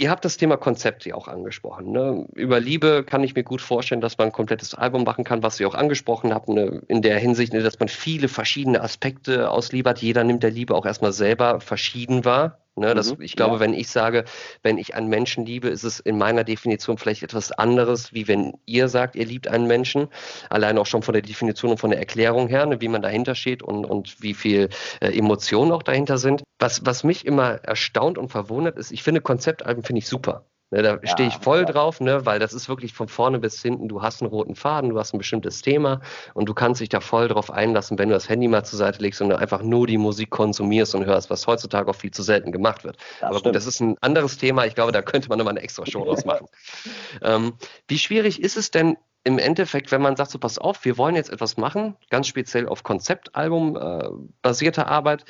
Ihr 0.00 0.08
habt 0.08 0.24
das 0.24 0.38
Thema 0.38 0.56
Konzept 0.56 1.04
ja 1.04 1.14
auch 1.14 1.28
angesprochen. 1.28 1.92
Ne? 1.92 2.26
Über 2.34 2.58
Liebe 2.58 3.04
kann 3.04 3.22
ich 3.22 3.34
mir 3.34 3.44
gut 3.44 3.60
vorstellen, 3.60 4.00
dass 4.00 4.16
man 4.16 4.28
ein 4.28 4.32
komplettes 4.32 4.74
Album 4.74 5.04
machen 5.04 5.24
kann, 5.24 5.42
was 5.42 5.60
ihr 5.60 5.68
auch 5.68 5.74
angesprochen 5.74 6.32
habt, 6.32 6.48
ne? 6.48 6.80
in 6.88 7.02
der 7.02 7.18
Hinsicht, 7.18 7.52
ne, 7.52 7.62
dass 7.62 7.78
man 7.78 7.88
viele 7.90 8.28
verschiedene 8.28 8.80
Aspekte 8.80 9.50
aus 9.50 9.72
Liebe 9.72 9.90
hat. 9.90 9.98
Jeder 9.98 10.24
nimmt 10.24 10.42
der 10.42 10.52
Liebe 10.52 10.74
auch 10.74 10.86
erstmal 10.86 11.12
selber 11.12 11.60
verschieden 11.60 12.24
wahr. 12.24 12.60
Ne, 12.80 12.94
das, 12.94 13.14
mhm, 13.14 13.20
ich 13.20 13.36
glaube, 13.36 13.56
ja. 13.56 13.60
wenn 13.60 13.74
ich 13.74 13.90
sage, 13.90 14.24
wenn 14.62 14.78
ich 14.78 14.94
einen 14.94 15.08
Menschen 15.08 15.44
liebe, 15.44 15.68
ist 15.68 15.84
es 15.84 16.00
in 16.00 16.16
meiner 16.16 16.44
Definition 16.44 16.96
vielleicht 16.96 17.22
etwas 17.22 17.52
anderes, 17.52 18.14
wie 18.14 18.26
wenn 18.26 18.54
ihr 18.64 18.88
sagt, 18.88 19.16
ihr 19.16 19.26
liebt 19.26 19.48
einen 19.48 19.66
Menschen. 19.66 20.08
Allein 20.48 20.78
auch 20.78 20.86
schon 20.86 21.02
von 21.02 21.12
der 21.12 21.20
Definition 21.20 21.72
und 21.72 21.76
von 21.76 21.90
der 21.90 21.98
Erklärung 21.98 22.48
her, 22.48 22.64
ne, 22.64 22.80
wie 22.80 22.88
man 22.88 23.02
dahinter 23.02 23.34
steht 23.34 23.62
und, 23.62 23.84
und 23.84 24.22
wie 24.22 24.32
viel 24.32 24.70
äh, 25.02 25.08
Emotionen 25.08 25.72
auch 25.72 25.82
dahinter 25.82 26.16
sind. 26.16 26.42
Was, 26.58 26.86
was 26.86 27.04
mich 27.04 27.26
immer 27.26 27.56
erstaunt 27.64 28.16
und 28.16 28.30
verwundert 28.30 28.78
ist, 28.78 28.92
ich 28.92 29.02
finde 29.02 29.20
Konzeptalben 29.20 29.82
finde 29.82 29.98
ich 29.98 30.06
super. 30.06 30.46
Ne, 30.72 30.82
da 30.82 31.00
ja, 31.02 31.06
stehe 31.06 31.28
ich 31.28 31.34
voll 31.34 31.60
ja. 31.60 31.64
drauf, 31.64 32.00
ne, 32.00 32.24
weil 32.26 32.38
das 32.38 32.52
ist 32.52 32.68
wirklich 32.68 32.92
von 32.92 33.08
vorne 33.08 33.40
bis 33.40 33.60
hinten, 33.60 33.88
du 33.88 34.02
hast 34.02 34.22
einen 34.22 34.30
roten 34.30 34.54
Faden, 34.54 34.90
du 34.90 34.98
hast 34.98 35.12
ein 35.12 35.18
bestimmtes 35.18 35.62
Thema 35.62 36.00
und 36.32 36.48
du 36.48 36.54
kannst 36.54 36.80
dich 36.80 36.88
da 36.88 37.00
voll 37.00 37.26
drauf 37.26 37.50
einlassen, 37.50 37.98
wenn 37.98 38.08
du 38.08 38.14
das 38.14 38.28
Handy 38.28 38.46
mal 38.46 38.64
zur 38.64 38.78
Seite 38.78 39.02
legst 39.02 39.20
und 39.20 39.32
einfach 39.32 39.62
nur 39.62 39.88
die 39.88 39.98
Musik 39.98 40.30
konsumierst 40.30 40.94
und 40.94 41.06
hörst, 41.06 41.28
was 41.28 41.46
heutzutage 41.48 41.90
auch 41.90 41.96
viel 41.96 42.12
zu 42.12 42.22
selten 42.22 42.52
gemacht 42.52 42.84
wird. 42.84 42.98
Das 43.20 43.30
Aber 43.30 43.40
gut, 43.40 43.54
das 43.56 43.66
ist 43.66 43.80
ein 43.80 43.96
anderes 44.00 44.38
Thema. 44.38 44.64
Ich 44.64 44.76
glaube, 44.76 44.92
da 44.92 45.02
könnte 45.02 45.28
man 45.28 45.38
nochmal 45.38 45.54
eine 45.54 45.62
extra 45.62 45.84
Show 45.86 46.04
draus 46.04 46.24
machen. 46.24 46.46
ähm, 47.22 47.54
wie 47.88 47.98
schwierig 47.98 48.40
ist 48.40 48.56
es 48.56 48.70
denn, 48.70 48.96
im 49.24 49.38
Endeffekt, 49.38 49.92
wenn 49.92 50.00
man 50.00 50.16
sagt, 50.16 50.30
so 50.30 50.38
pass 50.38 50.58
auf, 50.58 50.84
wir 50.84 50.96
wollen 50.96 51.14
jetzt 51.14 51.30
etwas 51.30 51.56
machen, 51.56 51.96
ganz 52.08 52.26
speziell 52.26 52.66
auf 52.66 52.82
Konzeptalbum 52.84 53.76
äh, 53.76 54.08
basierte 54.40 54.86
Arbeit, 54.86 55.24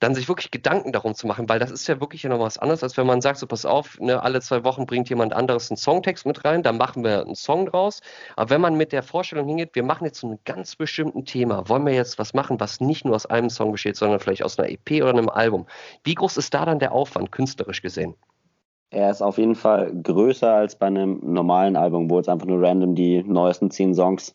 dann 0.00 0.14
sich 0.14 0.28
wirklich 0.28 0.50
Gedanken 0.50 0.92
darum 0.92 1.14
zu 1.14 1.26
machen, 1.26 1.48
weil 1.48 1.58
das 1.58 1.70
ist 1.70 1.86
ja 1.88 2.00
wirklich 2.00 2.24
noch 2.24 2.38
was 2.38 2.58
anderes, 2.58 2.82
als 2.82 2.96
wenn 2.96 3.06
man 3.06 3.20
sagt, 3.20 3.38
so 3.38 3.46
pass 3.46 3.64
auf, 3.64 3.98
ne, 4.00 4.22
alle 4.22 4.40
zwei 4.40 4.64
Wochen 4.64 4.86
bringt 4.86 5.08
jemand 5.08 5.32
anderes 5.32 5.70
einen 5.70 5.76
Songtext 5.76 6.26
mit 6.26 6.44
rein, 6.44 6.62
dann 6.62 6.76
machen 6.76 7.02
wir 7.02 7.22
einen 7.22 7.34
Song 7.34 7.66
draus. 7.66 8.00
Aber 8.36 8.50
wenn 8.50 8.60
man 8.60 8.76
mit 8.76 8.92
der 8.92 9.02
Vorstellung 9.02 9.48
hingeht, 9.48 9.74
wir 9.74 9.82
machen 9.82 10.04
jetzt 10.04 10.20
so 10.20 10.28
ein 10.28 10.38
ganz 10.44 10.76
bestimmten 10.76 11.24
Thema, 11.24 11.68
wollen 11.68 11.84
wir 11.84 11.94
jetzt 11.94 12.18
was 12.18 12.34
machen, 12.34 12.60
was 12.60 12.80
nicht 12.80 13.04
nur 13.04 13.16
aus 13.16 13.26
einem 13.26 13.50
Song 13.50 13.72
besteht, 13.72 13.96
sondern 13.96 14.20
vielleicht 14.20 14.44
aus 14.44 14.58
einer 14.58 14.70
EP 14.70 15.02
oder 15.02 15.10
einem 15.10 15.28
Album. 15.28 15.66
Wie 16.04 16.14
groß 16.14 16.36
ist 16.36 16.54
da 16.54 16.64
dann 16.64 16.78
der 16.78 16.92
Aufwand, 16.92 17.32
künstlerisch 17.32 17.82
gesehen? 17.82 18.14
Er 18.90 19.10
ist 19.10 19.20
auf 19.20 19.36
jeden 19.36 19.54
Fall 19.54 19.92
größer 20.02 20.50
als 20.50 20.76
bei 20.76 20.86
einem 20.86 21.20
normalen 21.22 21.76
Album, 21.76 22.08
wo 22.08 22.16
jetzt 22.16 22.28
einfach 22.28 22.46
nur 22.46 22.62
random 22.62 22.94
die 22.94 23.22
neuesten 23.22 23.70
zehn 23.70 23.94
Songs 23.94 24.34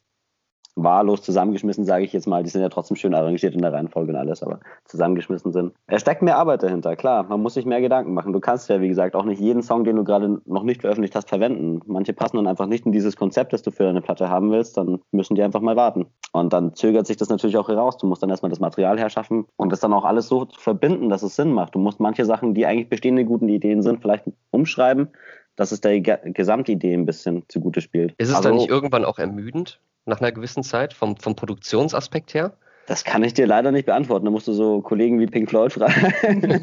wahllos 0.76 1.22
zusammengeschmissen, 1.22 1.86
sage 1.86 2.04
ich 2.06 2.14
jetzt 2.14 2.28
mal. 2.28 2.44
Die 2.44 2.50
sind 2.50 2.62
ja 2.62 2.70
trotzdem 2.70 2.98
schön 2.98 3.14
arrangiert 3.14 3.54
in 3.54 3.62
der 3.62 3.74
Reihenfolge 3.74 4.12
und 4.12 4.18
alles, 4.18 4.42
aber 4.42 4.60
zusammengeschmissen 4.86 5.52
sind. 5.52 5.74
Es 5.88 6.02
steckt 6.02 6.22
mehr 6.22 6.38
Arbeit 6.38 6.64
dahinter, 6.64 6.96
klar. 6.96 7.24
Man 7.24 7.42
muss 7.42 7.54
sich 7.54 7.66
mehr 7.66 7.82
Gedanken 7.82 8.14
machen. 8.14 8.34
Du 8.34 8.40
kannst 8.40 8.70
ja, 8.70 8.82
wie 8.82 8.88
gesagt, 8.88 9.16
auch 9.16 9.26
nicht 9.26 9.40
jeden 9.40 9.62
Song, 9.62 9.84
den 9.84 9.96
du 9.96 10.04
gerade 10.04 10.42
noch 10.46 10.64
nicht 10.64 10.82
veröffentlicht 10.82 11.16
hast, 11.16 11.30
verwenden. 11.30 11.82
Manche 11.86 12.14
passen 12.14 12.38
dann 12.38 12.48
einfach 12.48 12.68
nicht 12.68 12.86
in 12.86 12.92
dieses 12.92 13.16
Konzept, 13.16 13.54
das 13.54 13.62
du 13.62 13.72
für 13.72 13.84
deine 13.84 14.02
Platte 14.02 14.30
haben 14.30 14.52
willst. 14.52 14.78
Dann 14.78 15.00
müssen 15.12 15.36
die 15.36 15.44
einfach 15.44 15.62
mal 15.62 15.76
warten. 15.76 16.08
Und 16.32 16.54
dann 16.54 16.74
zögert 16.74 17.06
sich 17.06 17.18
das 17.18 17.30
natürlich 17.30 17.58
auch 17.58 17.68
heraus. 17.68 17.98
Du 17.98 18.08
musst 18.08 18.24
dann 18.24 18.30
erstmal 18.30 18.50
das 18.50 18.60
Material 18.60 19.00
herschaffen 19.00 19.46
und 19.56 19.72
das 19.72 19.80
dann 19.80 19.94
auch 19.94 20.06
alles 20.06 20.28
so 20.28 20.48
verbinden, 20.58 21.10
dass 21.10 21.24
es 21.24 21.36
Sinn 21.36 21.54
macht. 21.54 21.76
Du 21.76 21.80
musst 21.80 22.00
manche 22.00 22.26
Sachen, 22.26 22.54
die 22.54 22.66
eigentlich 22.66 22.90
bestehende 22.90 23.26
guten 23.26 23.50
Ideen 23.50 23.84
sind, 23.84 24.02
vielleicht 24.02 24.26
umschreiben, 24.52 25.10
dass 25.56 25.72
es 25.72 25.82
der 25.82 26.02
Gesamtidee 26.02 26.94
ein 26.94 27.06
bisschen 27.06 27.44
zugute 27.48 27.82
spielt. 27.82 28.14
Ist 28.18 28.30
es 28.30 28.36
also, 28.36 28.50
dann 28.50 28.58
nicht 28.58 28.70
irgendwann 28.70 29.06
auch 29.06 29.20
ermüdend? 29.20 29.80
Nach 30.06 30.20
einer 30.20 30.32
gewissen 30.32 30.63
Zeit, 30.63 30.94
vom, 30.94 31.18
vom 31.18 31.36
Produktionsaspekt 31.36 32.34
her? 32.34 32.54
Das 32.86 33.06
kann 33.06 33.24
ich 33.24 33.34
dir 33.34 33.48
leider 33.48 33.72
nicht 33.72 33.86
beantworten. 33.86 34.26
Da 34.26 34.32
musst 34.32 34.48
du 34.48 34.54
so 34.54 34.82
Kollegen 34.82 35.20
wie 35.20 35.28
Pink 35.28 35.50
Floyd 35.50 35.72
fragen. 35.72 36.13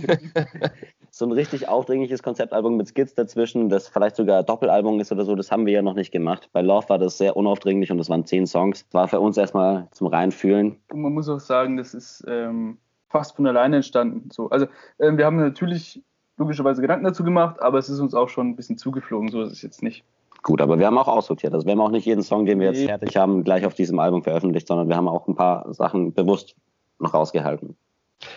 so 1.11 1.25
ein 1.25 1.33
richtig 1.33 1.69
aufdringliches 1.69 2.23
Konzeptalbum 2.23 2.77
mit 2.77 2.89
Skits 2.89 3.15
dazwischen, 3.15 3.69
das 3.69 3.89
vielleicht 3.89 4.17
sogar 4.17 4.43
Doppelalbum 4.43 5.01
ist 5.01 5.11
oder 5.13 5.25
so, 5.25 5.35
das 5.35 5.51
haben 5.51 5.67
wir 5.67 5.73
ja 5.73 5.83
noch 5.83 5.95
nicht 5.95 6.13
gemacht. 6.13 6.51
Bei 6.53 6.61
Love 6.61 6.89
war 6.89 6.99
das 6.99 7.19
sehr 7.19 7.37
unaufdringlich 7.37 7.91
und 7.91 7.99
das 7.99 8.11
waren 8.11 8.27
zehn 8.27 8.47
Songs. 8.47 8.87
War 8.93 9.09
für 9.09 9.21
uns 9.21 9.37
erstmal 9.37 9.89
zum 9.93 10.09
Reinfühlen. 10.09 10.77
Und 10.93 11.01
man 11.01 11.13
muss 11.13 11.29
auch 11.29 11.41
sagen, 11.41 11.77
das 11.79 11.95
ist 11.95 12.25
ähm, 12.29 12.79
fast 13.09 13.37
von 13.37 13.47
alleine 13.47 13.77
entstanden. 13.77 14.31
So, 14.31 14.51
also 14.51 14.67
ähm, 14.99 15.17
wir 15.17 15.25
haben 15.25 15.37
natürlich 15.37 16.03
logischerweise 16.37 16.81
Gedanken 16.81 17.05
dazu 17.05 17.25
gemacht, 17.25 17.61
aber 17.61 17.79
es 17.79 17.89
ist 17.89 18.01
uns 18.01 18.15
auch 18.15 18.29
schon 18.29 18.49
ein 18.49 18.57
bisschen 18.57 18.79
zugeflogen. 18.79 19.31
So 19.31 19.43
ist 19.43 19.53
es 19.53 19.63
jetzt 19.63 19.83
nicht. 19.83 20.05
Gut, 20.43 20.61
aber 20.61 20.79
wir 20.79 20.87
haben 20.87 20.99
auch 20.99 21.09
aussortiert. 21.09 21.53
Also 21.53 21.67
wir 21.67 21.73
haben 21.73 21.81
auch 21.81 21.91
nicht 21.91 22.07
jeden 22.07 22.23
Song, 22.23 22.47
den 22.47 22.61
wir 22.61 22.73
jetzt 22.73 22.85
fertig 22.85 23.17
haben, 23.17 23.45
gleich 23.45 23.67
auf 23.67 23.75
diesem 23.75 23.99
Album 23.99 24.23
veröffentlicht, 24.23 24.69
sondern 24.69 24.89
wir 24.89 24.97
haben 24.97 25.09
auch 25.09 25.29
ein 25.29 25.35
paar 25.35 25.73
Sachen 25.73 26.15
bewusst 26.15 26.55
noch 26.99 27.15
rausgehalten. 27.15 27.77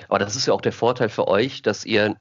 Aber 0.09 0.19
das 0.19 0.35
ist 0.35 0.45
ja 0.45 0.53
auch 0.53 0.61
der 0.61 0.71
Vorteil 0.71 1.09
für 1.09 1.27
euch, 1.27 1.61
dass 1.61 1.85
ihr 1.85 2.15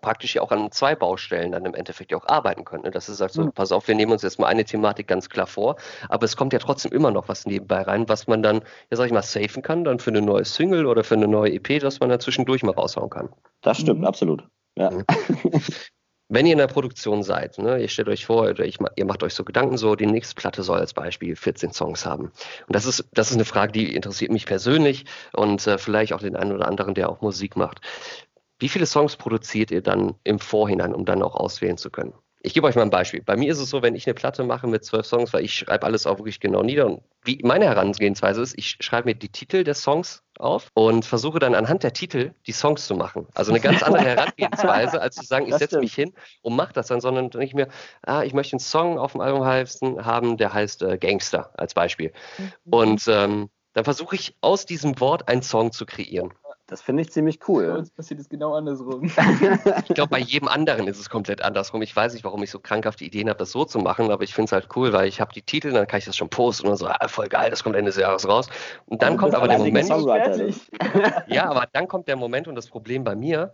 praktisch 0.00 0.34
ja 0.34 0.42
auch 0.42 0.50
an 0.50 0.70
zwei 0.72 0.94
Baustellen 0.94 1.52
dann 1.52 1.64
im 1.64 1.74
Endeffekt 1.74 2.10
ja 2.10 2.18
auch 2.18 2.26
arbeiten 2.26 2.64
könnt. 2.64 2.84
Ne? 2.84 2.90
Das 2.90 3.08
ist 3.08 3.20
halt 3.20 3.32
so, 3.32 3.44
mhm. 3.44 3.52
pass 3.52 3.72
auf, 3.72 3.86
wir 3.88 3.94
nehmen 3.94 4.12
uns 4.12 4.22
jetzt 4.22 4.38
mal 4.38 4.46
eine 4.46 4.64
Thematik 4.64 5.06
ganz 5.06 5.28
klar 5.28 5.46
vor, 5.46 5.76
aber 6.08 6.24
es 6.24 6.36
kommt 6.36 6.52
ja 6.52 6.58
trotzdem 6.58 6.92
immer 6.92 7.10
noch 7.10 7.28
was 7.28 7.46
nebenbei 7.46 7.82
rein, 7.82 8.08
was 8.08 8.26
man 8.26 8.42
dann, 8.42 8.62
ja 8.90 8.96
sag 8.96 9.06
ich 9.06 9.12
mal, 9.12 9.22
safen 9.22 9.62
kann, 9.62 9.84
dann 9.84 9.98
für 9.98 10.10
eine 10.10 10.22
neue 10.22 10.44
Single 10.44 10.86
oder 10.86 11.04
für 11.04 11.14
eine 11.14 11.28
neue 11.28 11.52
EP, 11.52 11.80
dass 11.80 12.00
man 12.00 12.08
dann 12.08 12.20
zwischendurch 12.20 12.62
mal 12.62 12.72
raushauen 12.72 13.10
kann. 13.10 13.28
Das 13.60 13.78
stimmt, 13.78 14.00
mhm. 14.00 14.06
absolut. 14.06 14.44
Ja. 14.76 14.90
Mhm. 14.90 15.04
wenn 16.30 16.46
ihr 16.46 16.52
in 16.52 16.58
der 16.58 16.68
Produktion 16.68 17.24
seid, 17.24 17.58
ne, 17.58 17.80
ihr 17.80 17.88
stellt 17.88 18.08
euch 18.08 18.24
vor, 18.24 18.48
oder 18.48 18.64
ich, 18.64 18.78
ihr 18.94 19.04
macht 19.04 19.24
euch 19.24 19.34
so 19.34 19.44
Gedanken 19.44 19.76
so, 19.76 19.96
die 19.96 20.06
nächste 20.06 20.36
Platte 20.36 20.62
soll 20.62 20.78
als 20.78 20.94
Beispiel 20.94 21.34
14 21.34 21.72
Songs 21.72 22.06
haben. 22.06 22.26
Und 22.66 22.76
das 22.76 22.86
ist, 22.86 23.04
das 23.12 23.30
ist 23.30 23.36
eine 23.36 23.44
Frage, 23.44 23.72
die 23.72 23.94
interessiert 23.94 24.30
mich 24.30 24.46
persönlich 24.46 25.06
und 25.32 25.66
äh, 25.66 25.76
vielleicht 25.76 26.12
auch 26.12 26.20
den 26.20 26.36
einen 26.36 26.52
oder 26.52 26.68
anderen, 26.68 26.94
der 26.94 27.10
auch 27.10 27.20
Musik 27.20 27.56
macht. 27.56 27.80
Wie 28.60 28.68
viele 28.68 28.86
Songs 28.86 29.16
produziert 29.16 29.72
ihr 29.72 29.82
dann 29.82 30.14
im 30.22 30.38
Vorhinein, 30.38 30.94
um 30.94 31.04
dann 31.04 31.22
auch 31.22 31.34
auswählen 31.34 31.76
zu 31.76 31.90
können? 31.90 32.14
Ich 32.42 32.54
gebe 32.54 32.66
euch 32.66 32.76
mal 32.76 32.82
ein 32.82 32.90
Beispiel. 32.90 33.22
Bei 33.22 33.36
mir 33.36 33.50
ist 33.50 33.58
es 33.58 33.68
so, 33.68 33.82
wenn 33.82 33.96
ich 33.96 34.06
eine 34.06 34.14
Platte 34.14 34.44
mache 34.44 34.68
mit 34.68 34.84
zwölf 34.84 35.06
Songs, 35.06 35.32
weil 35.32 35.44
ich 35.44 35.54
schreibe 35.54 35.84
alles 35.84 36.06
auch 36.06 36.18
wirklich 36.18 36.38
genau 36.38 36.62
nieder. 36.62 36.86
Und 36.86 37.02
wie 37.24 37.40
meine 37.42 37.66
Herangehensweise 37.66 38.40
ist, 38.40 38.56
ich 38.56 38.76
schreibe 38.80 39.08
mir 39.08 39.14
die 39.14 39.28
Titel 39.28 39.64
der 39.64 39.74
Songs 39.74 40.22
auf 40.40 40.70
und 40.74 41.04
versuche 41.04 41.38
dann 41.38 41.54
anhand 41.54 41.82
der 41.82 41.92
Titel 41.92 42.32
die 42.46 42.52
Songs 42.52 42.86
zu 42.86 42.94
machen. 42.94 43.26
Also 43.34 43.52
eine 43.52 43.60
ganz 43.60 43.82
andere 43.82 44.04
Herangehensweise, 44.16 45.00
als 45.00 45.16
zu 45.16 45.24
sagen, 45.24 45.46
ich 45.46 45.54
setze 45.54 45.78
mich 45.78 45.94
hin 45.94 46.12
und 46.42 46.56
mache 46.56 46.72
das 46.72 46.88
dann, 46.88 47.00
sondern 47.00 47.30
denke 47.30 47.46
ich 47.46 47.54
mir, 47.54 47.68
ah, 48.02 48.22
ich 48.22 48.34
möchte 48.34 48.54
einen 48.54 48.60
Song 48.60 48.98
auf 48.98 49.12
dem 49.12 49.20
Album 49.20 49.44
haben, 49.44 50.36
der 50.36 50.52
heißt 50.52 50.82
äh, 50.82 50.98
Gangster 50.98 51.50
als 51.54 51.74
Beispiel. 51.74 52.12
Mhm. 52.38 52.52
Und 52.70 53.08
ähm, 53.08 53.50
dann 53.72 53.84
versuche 53.84 54.16
ich 54.16 54.36
aus 54.40 54.66
diesem 54.66 54.98
Wort 55.00 55.28
einen 55.28 55.42
Song 55.42 55.72
zu 55.72 55.86
kreieren. 55.86 56.32
Das 56.70 56.80
finde 56.80 57.02
ich 57.02 57.10
ziemlich 57.10 57.40
cool. 57.48 57.66
Bei 57.66 57.78
uns 57.78 57.90
passiert 57.90 58.20
es 58.20 58.28
genau 58.28 58.54
andersrum. 58.54 59.04
ich 59.88 59.94
glaube, 59.94 60.10
bei 60.10 60.20
jedem 60.20 60.46
anderen 60.46 60.86
ist 60.86 61.00
es 61.00 61.10
komplett 61.10 61.42
andersrum. 61.42 61.82
Ich 61.82 61.94
weiß 61.94 62.12
nicht, 62.12 62.22
warum 62.22 62.40
ich 62.44 62.50
so 62.52 62.60
krankhafte 62.60 63.04
Ideen 63.04 63.28
habe, 63.28 63.40
das 63.40 63.50
so 63.50 63.64
zu 63.64 63.80
machen, 63.80 64.12
aber 64.12 64.22
ich 64.22 64.34
finde 64.34 64.46
es 64.46 64.52
halt 64.52 64.68
cool, 64.76 64.92
weil 64.92 65.08
ich 65.08 65.20
habe 65.20 65.32
die 65.34 65.42
Titel, 65.42 65.72
dann 65.72 65.88
kann 65.88 65.98
ich 65.98 66.04
das 66.04 66.16
schon 66.16 66.30
posten 66.30 66.68
und 66.68 66.76
so, 66.76 66.86
ah, 66.86 67.08
voll 67.08 67.28
geil, 67.28 67.50
das 67.50 67.64
kommt 67.64 67.74
Ende 67.74 67.88
des 67.88 67.98
Jahres 67.98 68.28
raus. 68.28 68.48
Und 68.86 69.02
dann 69.02 69.16
kommt 69.16 69.34
aber 69.34 69.48
der 69.48 69.58
Moment. 69.58 69.88
ja, 71.26 71.50
aber 71.50 71.66
dann 71.72 71.88
kommt 71.88 72.06
der 72.06 72.14
Moment 72.14 72.46
und 72.46 72.54
das 72.54 72.68
Problem 72.68 73.02
bei 73.02 73.16
mir, 73.16 73.52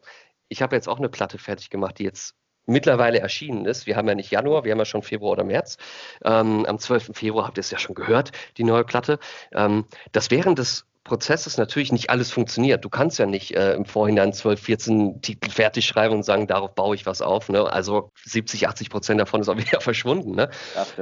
ich 0.48 0.60
habe 0.60 0.76
jetzt 0.76 0.86
auch 0.86 0.98
eine 0.98 1.08
Platte 1.08 1.38
fertig 1.38 1.70
gemacht, 1.70 1.98
die 1.98 2.04
jetzt 2.04 2.34
mittlerweile 2.66 3.20
erschienen 3.20 3.64
ist. 3.64 3.86
Wir 3.86 3.96
haben 3.96 4.08
ja 4.08 4.14
nicht 4.14 4.30
Januar, 4.30 4.64
wir 4.64 4.72
haben 4.72 4.78
ja 4.78 4.84
schon 4.84 5.02
Februar 5.02 5.32
oder 5.32 5.44
März. 5.44 5.78
Ähm, 6.22 6.66
am 6.66 6.78
12. 6.78 7.12
Februar 7.14 7.46
habt 7.46 7.56
ihr 7.56 7.60
es 7.60 7.70
ja 7.70 7.78
schon 7.78 7.94
gehört, 7.94 8.32
die 8.58 8.64
neue 8.64 8.84
Platte. 8.84 9.18
Ähm, 9.52 9.86
das 10.12 10.30
während 10.30 10.58
des 10.58 10.84
Prozesses 11.06 11.56
natürlich 11.56 11.92
nicht 11.92 12.10
alles 12.10 12.30
funktioniert. 12.30 12.84
Du 12.84 12.88
kannst 12.88 13.18
ja 13.18 13.26
nicht 13.26 13.54
äh, 13.54 13.74
im 13.74 13.84
Vorhinein 13.84 14.32
12, 14.32 14.60
14 14.60 15.22
Titel 15.22 15.50
fertig 15.50 15.86
schreiben 15.86 16.16
und 16.16 16.24
sagen, 16.24 16.48
darauf 16.48 16.74
baue 16.74 16.96
ich 16.96 17.06
was 17.06 17.22
auf. 17.22 17.48
Ne? 17.48 17.72
Also 17.72 18.10
70, 18.24 18.68
80 18.68 18.90
Prozent 18.90 19.20
davon 19.20 19.40
ist 19.40 19.48
auch 19.48 19.56
wieder 19.56 19.80
verschwunden. 19.80 20.32
Ne? 20.32 20.50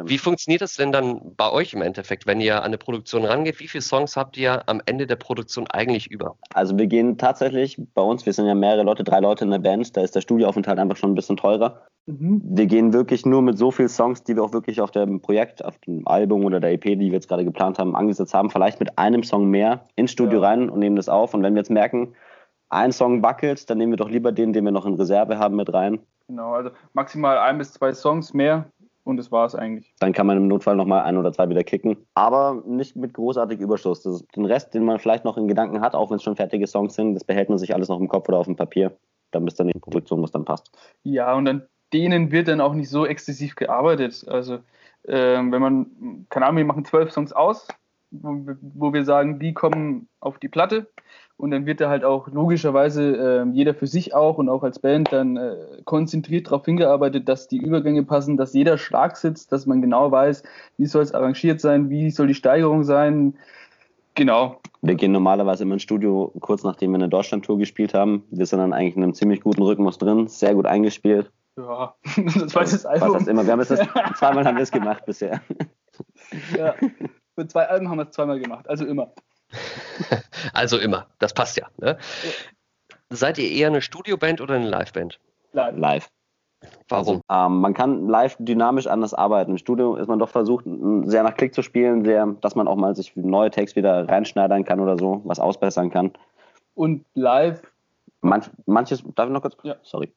Wie 0.05 0.19
funktioniert 0.19 0.61
das 0.61 0.75
denn 0.75 0.93
dann 0.93 1.35
bei 1.37 1.51
euch 1.51 1.73
im 1.73 1.83
Endeffekt, 1.83 2.27
wenn 2.27 2.41
ihr 2.41 2.59
an 2.59 2.65
eine 2.65 2.79
Produktion 2.79 3.25
rangeht? 3.25 3.61
Wie 3.61 3.69
viele 3.69 3.83
Songs 3.83 4.17
habt 4.17 4.37
ihr 4.37 4.69
am 4.69 4.83
Ende 4.85 5.07
der 5.07 5.17
Produktion 5.17 5.67
eigentlich 5.69 6.11
über? 6.11 6.37
Also 6.53 6.77
wir 6.77 6.87
gehen 6.87 7.17
tatsächlich 7.17 7.81
bei 7.95 8.03
uns, 8.03 8.27
wir 8.27 8.35
sind 8.35 8.47
ja 8.47 8.55
mehrere 8.55 8.83
Leute, 8.83 9.05
drei 9.05 9.21
Leute 9.21 9.45
in 9.45 9.51
der 9.51 9.59
Band, 9.59 9.97
da 9.97 10.03
ist 10.03 10.15
der 10.15 10.21
Studioaufenthalt 10.21 10.79
einfach 10.79 10.97
schon 10.97 11.13
ein 11.13 11.15
bisschen 11.15 11.39
teurer. 11.39 11.87
Mhm. 12.07 12.43
Wir 12.45 12.67
gehen 12.67 12.93
wirklich 12.93 13.25
nur 13.25 13.41
mit 13.41 13.57
so 13.57 13.71
vielen 13.71 13.89
Songs, 13.89 14.23
die 14.25 14.37
wir 14.37 14.45
auch 14.45 14.53
wirklich 14.53 14.81
auf 14.81 14.91
dem 14.91 15.21
Projekt, 15.21 15.65
auf 15.65 15.79
dem 15.79 16.07
Album 16.07 16.45
oder 16.45 16.61
der 16.61 16.73
EP, 16.73 16.83
die 16.83 16.99
wir 16.99 17.13
jetzt 17.13 17.29
gerade 17.29 17.45
geplant 17.45 17.79
haben, 17.79 17.97
angesetzt 17.97 18.35
haben, 18.35 18.51
vielleicht 18.51 18.79
mit 18.81 18.99
einem 18.99 19.23
Song 19.23 19.49
mehr 19.49 19.87
ins 19.97 20.13
Studio 20.13 20.41
ja. 20.41 20.49
rein 20.49 20.69
und 20.69 20.81
nehmen 20.81 20.97
das 20.97 21.09
auf. 21.09 21.33
Und 21.33 21.43
wenn 21.43 21.55
wir 21.55 21.61
jetzt 21.61 21.71
merken, 21.71 22.15
ein 22.69 22.93
Song 22.93 23.23
wackelt, 23.23 23.69
dann 23.71 23.79
nehmen 23.79 23.93
wir 23.93 23.97
doch 23.97 24.11
lieber 24.11 24.33
den, 24.33 24.53
den 24.53 24.65
wir 24.65 24.73
noch 24.73 24.87
in 24.87 24.95
Reserve 24.95 25.39
haben, 25.39 25.57
mit 25.57 25.73
rein. 25.73 26.01
Genau, 26.29 26.53
also 26.53 26.71
maximal 26.93 27.39
ein 27.39 27.59
bis 27.59 27.73
zwei 27.73 27.93
Songs 27.93 28.35
mehr 28.35 28.67
und 29.05 29.19
das 29.19 29.31
war 29.31 29.47
es 29.47 29.55
eigentlich. 29.55 29.95
Dann 30.01 30.13
kann 30.13 30.27
man 30.27 30.37
im 30.37 30.49
Notfall 30.49 30.77
nochmal 30.77 31.03
ein 31.03 31.17
oder 31.17 31.33
zwei 31.33 31.49
wieder 31.49 31.63
kicken, 31.63 31.97
aber 32.15 32.63
nicht 32.67 32.97
mit 32.97 33.15
großartig 33.15 33.61
Überschuss. 33.61 34.03
Den 34.03 34.45
Rest, 34.45 34.75
den 34.75 34.85
man 34.85 34.99
vielleicht 34.99 35.25
noch 35.25 35.37
in 35.37 35.49
Gedanken 35.49 35.81
hat, 35.81 35.95
auch 35.95 36.11
wenn 36.11 36.17
es 36.17 36.23
schon 36.23 36.37
fertige 36.37 36.67
Songs 36.67 36.95
sind, 36.95 37.15
das 37.15 37.25
behält 37.25 37.49
man 37.49 37.59
sich 37.59 37.75
alles 37.75 37.89
noch 37.89 38.01
im 38.01 38.09
Kopf 38.09 38.29
oder 38.29 38.39
auf 38.39 38.47
dem 38.47 38.57
Papier, 38.57 38.97
dann 39.31 39.45
bis 39.45 39.55
dann 39.55 39.69
die 39.69 39.79
Produktion, 39.79 40.23
was 40.23 40.33
dann 40.33 40.45
passt. 40.45 40.71
Ja, 41.03 41.35
und 41.35 41.49
an 41.49 41.67
denen 41.95 42.31
wird 42.33 42.49
dann 42.49 42.61
auch 42.61 42.75
nicht 42.75 42.91
so 42.91 43.07
exzessiv 43.07 43.55
gearbeitet. 43.55 44.27
Also 44.29 44.57
äh, 45.05 45.39
wenn 45.39 45.63
man, 45.63 46.27
keine 46.29 46.47
Ahnung, 46.47 46.59
wir 46.59 46.65
machen 46.65 46.85
zwölf 46.85 47.13
Songs 47.13 47.33
aus, 47.33 47.69
wo, 48.11 48.45
wo 48.61 48.93
wir 48.93 49.05
sagen, 49.05 49.39
die 49.39 49.55
kommen 49.55 50.09
auf 50.21 50.39
die 50.39 50.49
Platte. 50.49 50.89
Und 51.37 51.51
dann 51.51 51.67
wird 51.67 51.81
da 51.81 51.89
halt 51.89 52.05
auch 52.05 52.29
logischerweise 52.29 53.45
äh, 53.45 53.51
jeder 53.53 53.75
für 53.75 53.89
sich 53.89 54.15
auch 54.15 54.39
und 54.39 54.49
auch 54.49 54.63
als 54.63 54.79
Band 54.79 55.13
dann 55.13 55.37
äh, 55.37 55.57
konzentriert 55.85 56.47
darauf 56.47 56.65
hingearbeitet, 56.65 57.29
dass 57.29 57.49
die 57.49 57.59
Übergänge 57.59 58.05
passen, 58.05 58.37
dass 58.37 58.55
jeder 58.55 58.79
Schlag 58.79 59.17
sitzt, 59.17 59.51
dass 59.51 59.67
man 59.67 59.83
genau 59.83 60.13
weiß, 60.13 60.45
wie 60.77 60.87
soll 60.87 61.03
es 61.03 61.13
arrangiert 61.13 61.61
sein, 61.61 61.91
wie 61.91 62.11
soll 62.11 62.29
die 62.29 62.35
Steigerung 62.35 62.85
sein. 62.85 63.35
Genau. 64.15 64.61
Wir 64.81 64.95
gehen 64.95 65.11
normalerweise 65.11 65.65
immer 65.65 65.75
ins 65.75 65.83
Studio 65.83 66.33
kurz 66.39 66.63
nachdem 66.63 66.93
wir 66.93 66.99
eine 66.99 67.09
Deutschland-Tour 67.09 67.59
gespielt 67.59 67.95
haben. 67.95 68.23
Wir 68.31 68.47
sind 68.47 68.61
dann 68.61 68.73
eigentlich 68.73 68.97
in 68.97 69.03
einem 69.03 69.15
ziemlich 69.15 69.41
guten 69.41 69.63
Rhythmus 69.63 69.99
drin, 69.99 70.29
sehr 70.29 70.55
gut 70.55 70.67
eingespielt. 70.67 71.33
Ja, 71.57 71.95
das 72.17 72.55
war 72.55 72.63
das 72.63 72.87
Album. 72.87 73.15
Was 73.15 73.19
das 73.21 73.29
immer. 73.29 73.45
Wir 73.45 73.53
haben 73.53 73.61
es 73.61 73.69
das 73.69 73.81
zweimal 74.19 74.45
haben 74.45 74.57
wir 74.57 74.63
es 74.63 74.71
gemacht 74.71 75.05
bisher. 75.07 75.41
Ja. 76.57 76.75
Für 77.35 77.47
zwei 77.47 77.69
Alben 77.69 77.89
haben 77.89 77.99
wir 77.99 78.07
es 78.09 78.11
zweimal 78.13 78.39
gemacht, 78.39 78.69
also 78.69 78.85
immer. 78.85 79.13
also 80.53 80.79
immer, 80.79 81.07
das 81.19 81.33
passt 81.33 81.57
ja, 81.57 81.69
ne? 81.79 81.99
ja. 82.23 82.31
Seid 83.11 83.39
ihr 83.39 83.51
eher 83.51 83.69
eine 83.69 83.83
Studioband 83.83 84.41
oder 84.41 84.55
eine 84.55 84.69
Liveband? 84.69 85.21
Live. 85.53 85.77
live. 85.77 86.11
Warum? 86.89 87.23
Also, 87.29 87.47
ähm, 87.47 87.61
man 87.61 87.75
kann 87.75 88.09
live 88.09 88.37
dynamisch 88.39 88.87
anders 88.87 89.15
arbeiten. 89.15 89.53
Im 89.53 89.59
Studio 89.59 89.97
ist 89.97 90.09
man 90.09 90.19
doch 90.19 90.31
versucht, 90.31 90.65
sehr 91.05 91.23
nach 91.23 91.35
Klick 91.37 91.55
zu 91.55 91.63
spielen, 91.63 92.05
sehr, 92.05 92.27
dass 92.41 92.55
man 92.55 92.67
auch 92.67 92.77
mal 92.77 92.97
sich 92.97 93.15
neue 93.15 93.51
Takes 93.51 93.77
wieder 93.77 94.09
reinschneidern 94.09 94.65
kann 94.65 94.81
oder 94.81 94.99
so, 94.99 95.21
was 95.25 95.39
ausbessern 95.39 95.91
kann. 95.91 96.13
Und 96.75 97.05
live? 97.15 97.63
Manch, 98.23 98.47
manches, 98.67 99.05
darf 99.15 99.27
ich 99.27 99.33
noch 99.33 99.43
kurz? 99.43 99.57
Ja. 99.63 99.77
Sorry. 99.83 100.11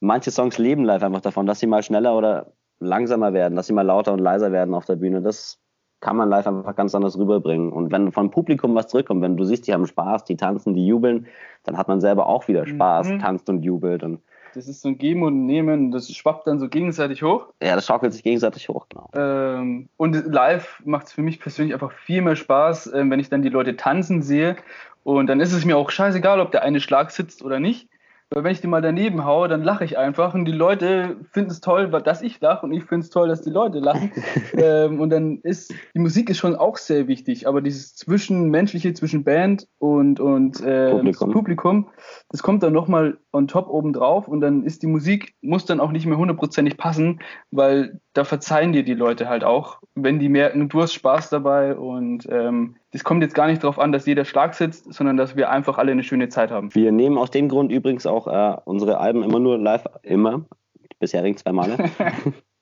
Manche 0.00 0.30
Songs 0.30 0.58
leben 0.58 0.84
live 0.84 1.02
einfach 1.02 1.20
davon, 1.20 1.46
dass 1.46 1.60
sie 1.60 1.66
mal 1.66 1.82
schneller 1.82 2.16
oder 2.16 2.52
langsamer 2.80 3.32
werden, 3.32 3.56
dass 3.56 3.66
sie 3.66 3.72
mal 3.72 3.82
lauter 3.82 4.12
und 4.12 4.18
leiser 4.18 4.52
werden 4.52 4.74
auf 4.74 4.84
der 4.84 4.96
Bühne. 4.96 5.22
Das 5.22 5.58
kann 6.00 6.16
man 6.16 6.28
live 6.28 6.46
einfach 6.46 6.76
ganz 6.76 6.94
anders 6.94 7.18
rüberbringen. 7.18 7.72
Und 7.72 7.90
wenn 7.90 8.12
vom 8.12 8.30
Publikum 8.30 8.74
was 8.74 8.88
zurückkommt, 8.88 9.22
wenn 9.22 9.36
du 9.36 9.44
siehst, 9.44 9.66
die 9.66 9.72
haben 9.72 9.86
Spaß, 9.86 10.24
die 10.24 10.36
tanzen, 10.36 10.74
die 10.74 10.86
jubeln, 10.86 11.26
dann 11.62 11.78
hat 11.78 11.88
man 11.88 12.00
selber 12.00 12.26
auch 12.26 12.46
wieder 12.46 12.66
Spaß, 12.66 13.08
mhm. 13.08 13.18
tanzt 13.20 13.48
und 13.48 13.62
jubelt. 13.62 14.02
Und 14.02 14.20
das 14.54 14.68
ist 14.68 14.82
so 14.82 14.88
ein 14.88 14.98
Geben 14.98 15.22
und 15.22 15.46
Nehmen, 15.46 15.90
das 15.90 16.12
schwappt 16.12 16.46
dann 16.46 16.58
so 16.60 16.68
gegenseitig 16.68 17.22
hoch. 17.22 17.46
Ja, 17.62 17.74
das 17.74 17.86
schaukelt 17.86 18.12
sich 18.12 18.22
gegenseitig 18.22 18.68
hoch, 18.68 18.86
genau. 18.88 19.08
Ähm, 19.14 19.88
und 19.96 20.14
live 20.26 20.82
macht 20.84 21.06
es 21.06 21.12
für 21.12 21.22
mich 21.22 21.40
persönlich 21.40 21.74
einfach 21.74 21.92
viel 21.92 22.20
mehr 22.22 22.36
Spaß, 22.36 22.88
äh, 22.88 23.04
wenn 23.08 23.18
ich 23.18 23.30
dann 23.30 23.42
die 23.42 23.48
Leute 23.48 23.76
tanzen 23.76 24.22
sehe. 24.22 24.56
Und 25.02 25.26
dann 25.26 25.40
ist 25.40 25.52
es 25.52 25.64
mir 25.64 25.76
auch 25.76 25.90
scheißegal, 25.90 26.38
ob 26.40 26.52
der 26.52 26.62
eine 26.62 26.80
Schlag 26.80 27.10
sitzt 27.10 27.42
oder 27.42 27.60
nicht. 27.60 27.88
Weil 28.30 28.44
wenn 28.44 28.52
ich 28.52 28.60
die 28.60 28.66
mal 28.66 28.82
daneben 28.82 29.24
haue, 29.24 29.48
dann 29.48 29.62
lache 29.62 29.84
ich 29.84 29.98
einfach 29.98 30.34
und 30.34 30.44
die 30.44 30.52
Leute 30.52 31.16
finden 31.32 31.50
es 31.50 31.60
toll, 31.60 31.88
dass 31.88 32.22
ich 32.22 32.40
lache 32.40 32.66
und 32.66 32.72
ich 32.72 32.84
finde 32.84 33.04
es 33.04 33.10
toll, 33.10 33.28
dass 33.28 33.42
die 33.42 33.50
Leute 33.50 33.78
lachen. 33.78 34.10
ähm, 34.56 35.00
und 35.00 35.10
dann 35.10 35.38
ist 35.42 35.72
die 35.94 35.98
Musik 35.98 36.30
ist 36.30 36.38
schon 36.38 36.56
auch 36.56 36.76
sehr 36.76 37.06
wichtig, 37.06 37.46
aber 37.46 37.60
dieses 37.60 37.94
Zwischenmenschliche 37.94 38.94
zwischen 38.94 39.24
Band 39.24 39.68
und, 39.78 40.20
und 40.20 40.60
äh, 40.62 40.90
Publikum. 40.90 41.30
Publikum, 41.32 41.88
das 42.30 42.42
kommt 42.42 42.62
dann 42.62 42.72
nochmal 42.72 43.18
on 43.32 43.46
top 43.46 43.68
oben 43.68 43.92
drauf 43.92 44.26
und 44.26 44.40
dann 44.40 44.64
ist 44.64 44.82
die 44.82 44.86
Musik, 44.86 45.34
muss 45.42 45.66
dann 45.66 45.80
auch 45.80 45.92
nicht 45.92 46.06
mehr 46.06 46.18
hundertprozentig 46.18 46.76
passen, 46.76 47.20
weil 47.50 48.00
da 48.14 48.24
verzeihen 48.24 48.72
dir 48.72 48.84
die 48.84 48.94
Leute 48.94 49.28
halt 49.28 49.44
auch, 49.44 49.80
wenn 49.94 50.18
die 50.18 50.28
merken, 50.28 50.68
du 50.68 50.82
hast 50.82 50.94
Spaß 50.94 51.30
dabei 51.30 51.76
und 51.76 52.26
ähm, 52.30 52.76
das 52.94 53.02
kommt 53.02 53.24
jetzt 53.24 53.34
gar 53.34 53.48
nicht 53.48 53.60
darauf 53.64 53.80
an, 53.80 53.90
dass 53.90 54.06
jeder 54.06 54.24
Schlag 54.24 54.54
sitzt, 54.54 54.94
sondern 54.94 55.16
dass 55.16 55.34
wir 55.34 55.50
einfach 55.50 55.78
alle 55.78 55.90
eine 55.90 56.04
schöne 56.04 56.28
Zeit 56.28 56.52
haben. 56.52 56.72
Wir 56.76 56.92
nehmen 56.92 57.18
aus 57.18 57.32
dem 57.32 57.48
Grund 57.48 57.72
übrigens 57.72 58.06
auch 58.06 58.28
äh, 58.28 58.56
unsere 58.66 58.98
Alben 58.98 59.24
immer 59.24 59.40
nur 59.40 59.58
live, 59.58 59.84
immer, 60.04 60.44
bisherigen 61.00 61.36
zwei 61.36 61.50
Male, 61.50 61.76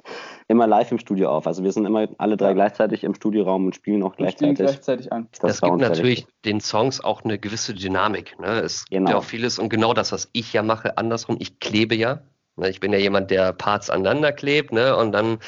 immer 0.49 0.66
live 0.66 0.90
im 0.90 0.99
Studio 0.99 1.29
auf. 1.29 1.47
Also 1.47 1.62
wir 1.64 1.71
sind 1.71 1.85
immer 1.85 2.09
alle 2.16 2.38
drei 2.38 2.55
gleichzeitig 2.55 3.05
im 3.05 3.14
Studioraum 3.14 3.66
und 3.66 3.75
spielen 3.75 4.03
auch 4.03 4.16
gleichzeitig. 4.16 4.57
Spielen 4.57 4.68
gleichzeitig 4.68 5.12
an. 5.12 5.29
Das, 5.33 5.40
das 5.40 5.61
gibt 5.61 5.77
natürlich 5.77 6.27
den 6.47 6.61
Songs 6.61 7.05
auch 7.05 7.25
eine 7.25 7.38
gewisse 7.38 7.75
Dynamik. 7.75 8.40
Ne? 8.40 8.61
Es 8.61 8.87
genau. 8.87 9.01
gibt 9.01 9.11
ja 9.11 9.16
auch 9.18 9.25
vieles 9.25 9.59
und 9.59 9.68
genau 9.68 9.92
das, 9.92 10.12
was 10.12 10.31
ich 10.33 10.55
ja 10.55 10.62
mache, 10.62 10.97
andersrum. 10.97 11.37
Ich 11.40 11.61
klebe 11.61 11.95
ja. 11.95 12.23
Ne? 12.57 12.71
Ich 12.71 12.81
bin 12.81 12.90
ja 12.95 12.99
jemand, 12.99 13.31
der 13.31 13.53
Parts 13.53 13.90
aneinander 13.90 14.33
klebt 14.33 14.73
ne? 14.73 14.97
und 14.97 15.12
dann 15.12 15.40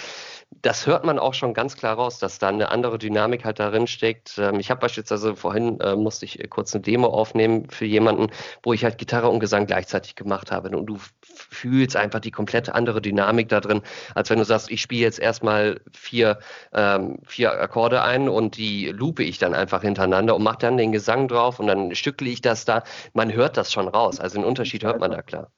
das 0.65 0.87
hört 0.87 1.05
man 1.05 1.19
auch 1.19 1.35
schon 1.35 1.53
ganz 1.53 1.77
klar 1.77 1.95
raus, 1.95 2.19
dass 2.19 2.39
da 2.39 2.49
eine 2.49 2.71
andere 2.71 2.99
Dynamik 2.99 3.45
halt 3.45 3.61
darin 3.61 3.87
steckt. 3.87 4.39
Ähm, 4.39 4.59
ich 4.59 4.71
habe 4.71 4.81
beispielsweise 4.81 5.37
vorhin 5.37 5.79
äh, 5.81 5.95
musste 5.95 6.25
ich 6.25 6.39
kurz 6.49 6.75
eine 6.75 6.83
Demo 6.83 7.09
aufnehmen 7.09 7.69
für 7.69 7.85
jemanden, 7.85 8.29
wo 8.63 8.73
ich 8.73 8.83
halt 8.83 8.97
Gitarre 8.97 9.29
und 9.29 9.41
Gesang 9.41 9.67
gleichzeitig 9.67 10.15
gemacht 10.15 10.51
habe. 10.51 10.75
Und 10.77 10.87
du 10.87 10.97
fühlst 11.23 11.97
einfach 11.97 12.21
die 12.21 12.31
komplette 12.31 12.75
andere 12.75 13.03
Dynamik 13.03 13.51
da 13.51 13.61
drin, 13.61 13.83
als 14.15 14.31
wenn 14.31 14.39
du 14.39 14.45
sagst, 14.45 14.71
ich 14.71 14.81
spiele 14.81 15.03
jetzt 15.03 15.19
erstmal 15.19 15.81
vier, 15.93 16.39
ähm, 16.73 17.19
vier 17.27 17.53
Akkorde 17.61 18.03
ein 18.03 18.31
und 18.31 18.57
die 18.57 18.89
lupe 18.89 19.23
ich 19.23 19.39
dann 19.39 19.55
einfach 19.55 19.83
hintereinander 19.83 20.35
und 20.35 20.43
mache 20.43 20.59
dann 20.61 20.79
den 20.79 20.93
Gesang 20.93 21.29
drauf 21.29 21.61
und 21.61 21.67
dann 21.67 21.95
stückle 21.95 22.31
ich 22.31 22.41
das 22.41 22.65
da. 22.65 22.85
Man 23.13 23.33
hört 23.33 23.59
das 23.59 23.71
schon 23.71 23.89
raus. 23.89 24.19
Also 24.19 24.39
den 24.39 24.47
Unterschied 24.47 24.85
hört 24.85 25.01
man 25.01 25.11
da 25.11 25.21
klar. 25.21 25.51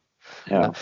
Ja. 0.49 0.73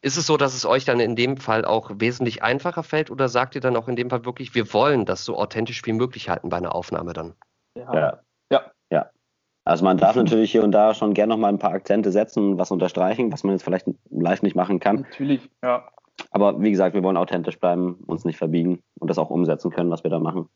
Ist 0.00 0.16
es 0.16 0.26
so, 0.26 0.36
dass 0.36 0.54
es 0.54 0.66
euch 0.66 0.84
dann 0.84 1.00
in 1.00 1.16
dem 1.16 1.36
Fall 1.36 1.64
auch 1.64 1.90
wesentlich 1.94 2.42
einfacher 2.42 2.82
fällt 2.82 3.10
oder 3.10 3.28
sagt 3.28 3.54
ihr 3.54 3.60
dann 3.60 3.76
auch 3.76 3.88
in 3.88 3.96
dem 3.96 4.10
Fall 4.10 4.24
wirklich, 4.24 4.54
wir 4.54 4.72
wollen 4.72 5.04
das 5.04 5.24
so 5.24 5.36
authentisch 5.36 5.84
wie 5.86 5.92
möglich 5.92 6.28
halten 6.28 6.48
bei 6.48 6.56
einer 6.56 6.74
Aufnahme 6.74 7.12
dann? 7.12 7.34
Ja. 7.76 8.20
Ja. 8.50 8.72
ja. 8.90 9.10
Also 9.64 9.84
man 9.84 9.96
darf 9.98 10.16
natürlich 10.16 10.52
hier 10.52 10.64
und 10.64 10.72
da 10.72 10.94
schon 10.94 11.14
gerne 11.14 11.30
noch 11.30 11.38
mal 11.38 11.48
ein 11.48 11.58
paar 11.58 11.72
Akzente 11.72 12.12
setzen 12.12 12.52
und 12.52 12.58
was 12.58 12.70
unterstreichen, 12.70 13.32
was 13.32 13.44
man 13.44 13.54
jetzt 13.54 13.62
vielleicht 13.62 13.86
live 14.10 14.42
nicht 14.42 14.56
machen 14.56 14.80
kann. 14.80 15.02
Natürlich, 15.02 15.48
ja. 15.62 15.88
Aber 16.30 16.60
wie 16.60 16.70
gesagt, 16.70 16.94
wir 16.94 17.02
wollen 17.02 17.16
authentisch 17.16 17.58
bleiben, 17.58 17.94
uns 18.06 18.24
nicht 18.24 18.38
verbiegen 18.38 18.80
und 19.00 19.08
das 19.08 19.18
auch 19.18 19.30
umsetzen 19.30 19.70
können, 19.70 19.90
was 19.90 20.04
wir 20.04 20.10
da 20.10 20.18
machen. 20.18 20.48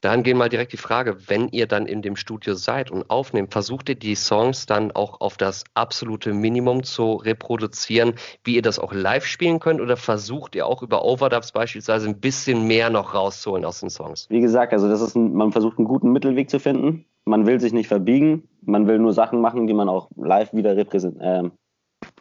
Daran 0.00 0.22
gehen 0.22 0.36
mal 0.36 0.48
direkt 0.48 0.72
die 0.72 0.78
Frage, 0.78 1.28
wenn 1.28 1.48
ihr 1.48 1.66
dann 1.66 1.86
in 1.86 2.02
dem 2.02 2.16
Studio 2.16 2.54
seid 2.54 2.90
und 2.90 3.10
aufnehmt, 3.10 3.52
versucht 3.52 3.88
ihr 3.88 3.94
die 3.94 4.14
Songs 4.14 4.66
dann 4.66 4.92
auch 4.92 5.20
auf 5.20 5.36
das 5.36 5.64
absolute 5.74 6.32
Minimum 6.32 6.82
zu 6.82 7.14
reproduzieren, 7.14 8.14
wie 8.44 8.56
ihr 8.56 8.62
das 8.62 8.78
auch 8.78 8.92
live 8.92 9.24
spielen 9.24 9.60
könnt 9.60 9.80
oder 9.80 9.96
versucht 9.96 10.54
ihr 10.54 10.66
auch 10.66 10.82
über 10.82 11.04
Overdubs 11.04 11.52
beispielsweise 11.52 12.08
ein 12.08 12.20
bisschen 12.20 12.66
mehr 12.66 12.90
noch 12.90 13.14
rauszuholen 13.14 13.64
aus 13.64 13.80
den 13.80 13.90
Songs? 13.90 14.26
Wie 14.30 14.40
gesagt, 14.40 14.72
also 14.72 14.88
das 14.88 15.00
ist 15.00 15.14
ein, 15.16 15.32
man 15.32 15.52
versucht 15.52 15.78
einen 15.78 15.88
guten 15.88 16.12
Mittelweg 16.12 16.50
zu 16.50 16.60
finden. 16.60 17.04
Man 17.24 17.46
will 17.46 17.60
sich 17.60 17.72
nicht 17.72 17.88
verbiegen, 17.88 18.48
man 18.62 18.86
will 18.86 18.98
nur 18.98 19.12
Sachen 19.12 19.40
machen, 19.40 19.66
die 19.66 19.74
man 19.74 19.88
auch 19.88 20.08
live 20.16 20.54
wieder 20.54 20.76
repräsent 20.76 21.18
ähm, 21.20 21.52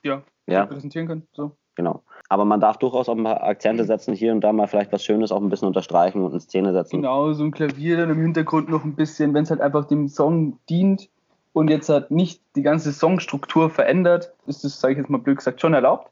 ja, 0.04 0.22
ja. 0.48 0.64
repräsentieren 0.64 1.08
kann. 1.08 1.24
So. 1.34 1.52
Genau. 1.76 2.04
Aber 2.30 2.46
man 2.46 2.60
darf 2.60 2.78
durchaus 2.78 3.08
auch 3.08 3.16
ein 3.16 3.24
paar 3.24 3.44
Akzente 3.44 3.86
setzen, 3.86 4.14
hier 4.14 4.34
und 4.34 4.42
da 4.42 4.52
mal 4.52 4.68
vielleicht 4.68 4.92
was 4.92 5.04
Schönes 5.04 5.32
auch 5.32 5.42
ein 5.42 5.50
bisschen 5.50 5.68
unterstreichen 5.68 6.24
und 6.24 6.34
in 6.34 6.40
Szene 6.40 6.74
setzen. 6.74 6.98
Genau, 6.98 7.32
so 7.34 7.44
ein 7.44 7.52
Klavier 7.52 7.98
dann 7.98 8.10
im 8.10 8.22
Hintergrund 8.22 8.70
noch 8.70 8.84
ein 8.84 8.96
bisschen, 8.96 9.34
wenn 9.34 9.44
es 9.44 9.50
halt 9.50 9.62
einfach 9.62 9.86
dem 9.86 10.10
Song 10.10 10.60
dient 10.70 11.10
und 11.54 11.70
jetzt 11.70 11.90
halt 11.90 12.12
nicht 12.12 12.42
die 12.56 12.64
ganze 12.64 12.92
Songstruktur 12.92 13.70
verändert, 13.70 14.34
ist 14.46 14.64
das, 14.64 14.80
sage 14.80 14.94
ich 14.94 14.98
jetzt 15.00 15.10
mal 15.10 15.20
blöd 15.20 15.38
gesagt, 15.38 15.62
schon 15.62 15.74
erlaubt. 15.74 16.12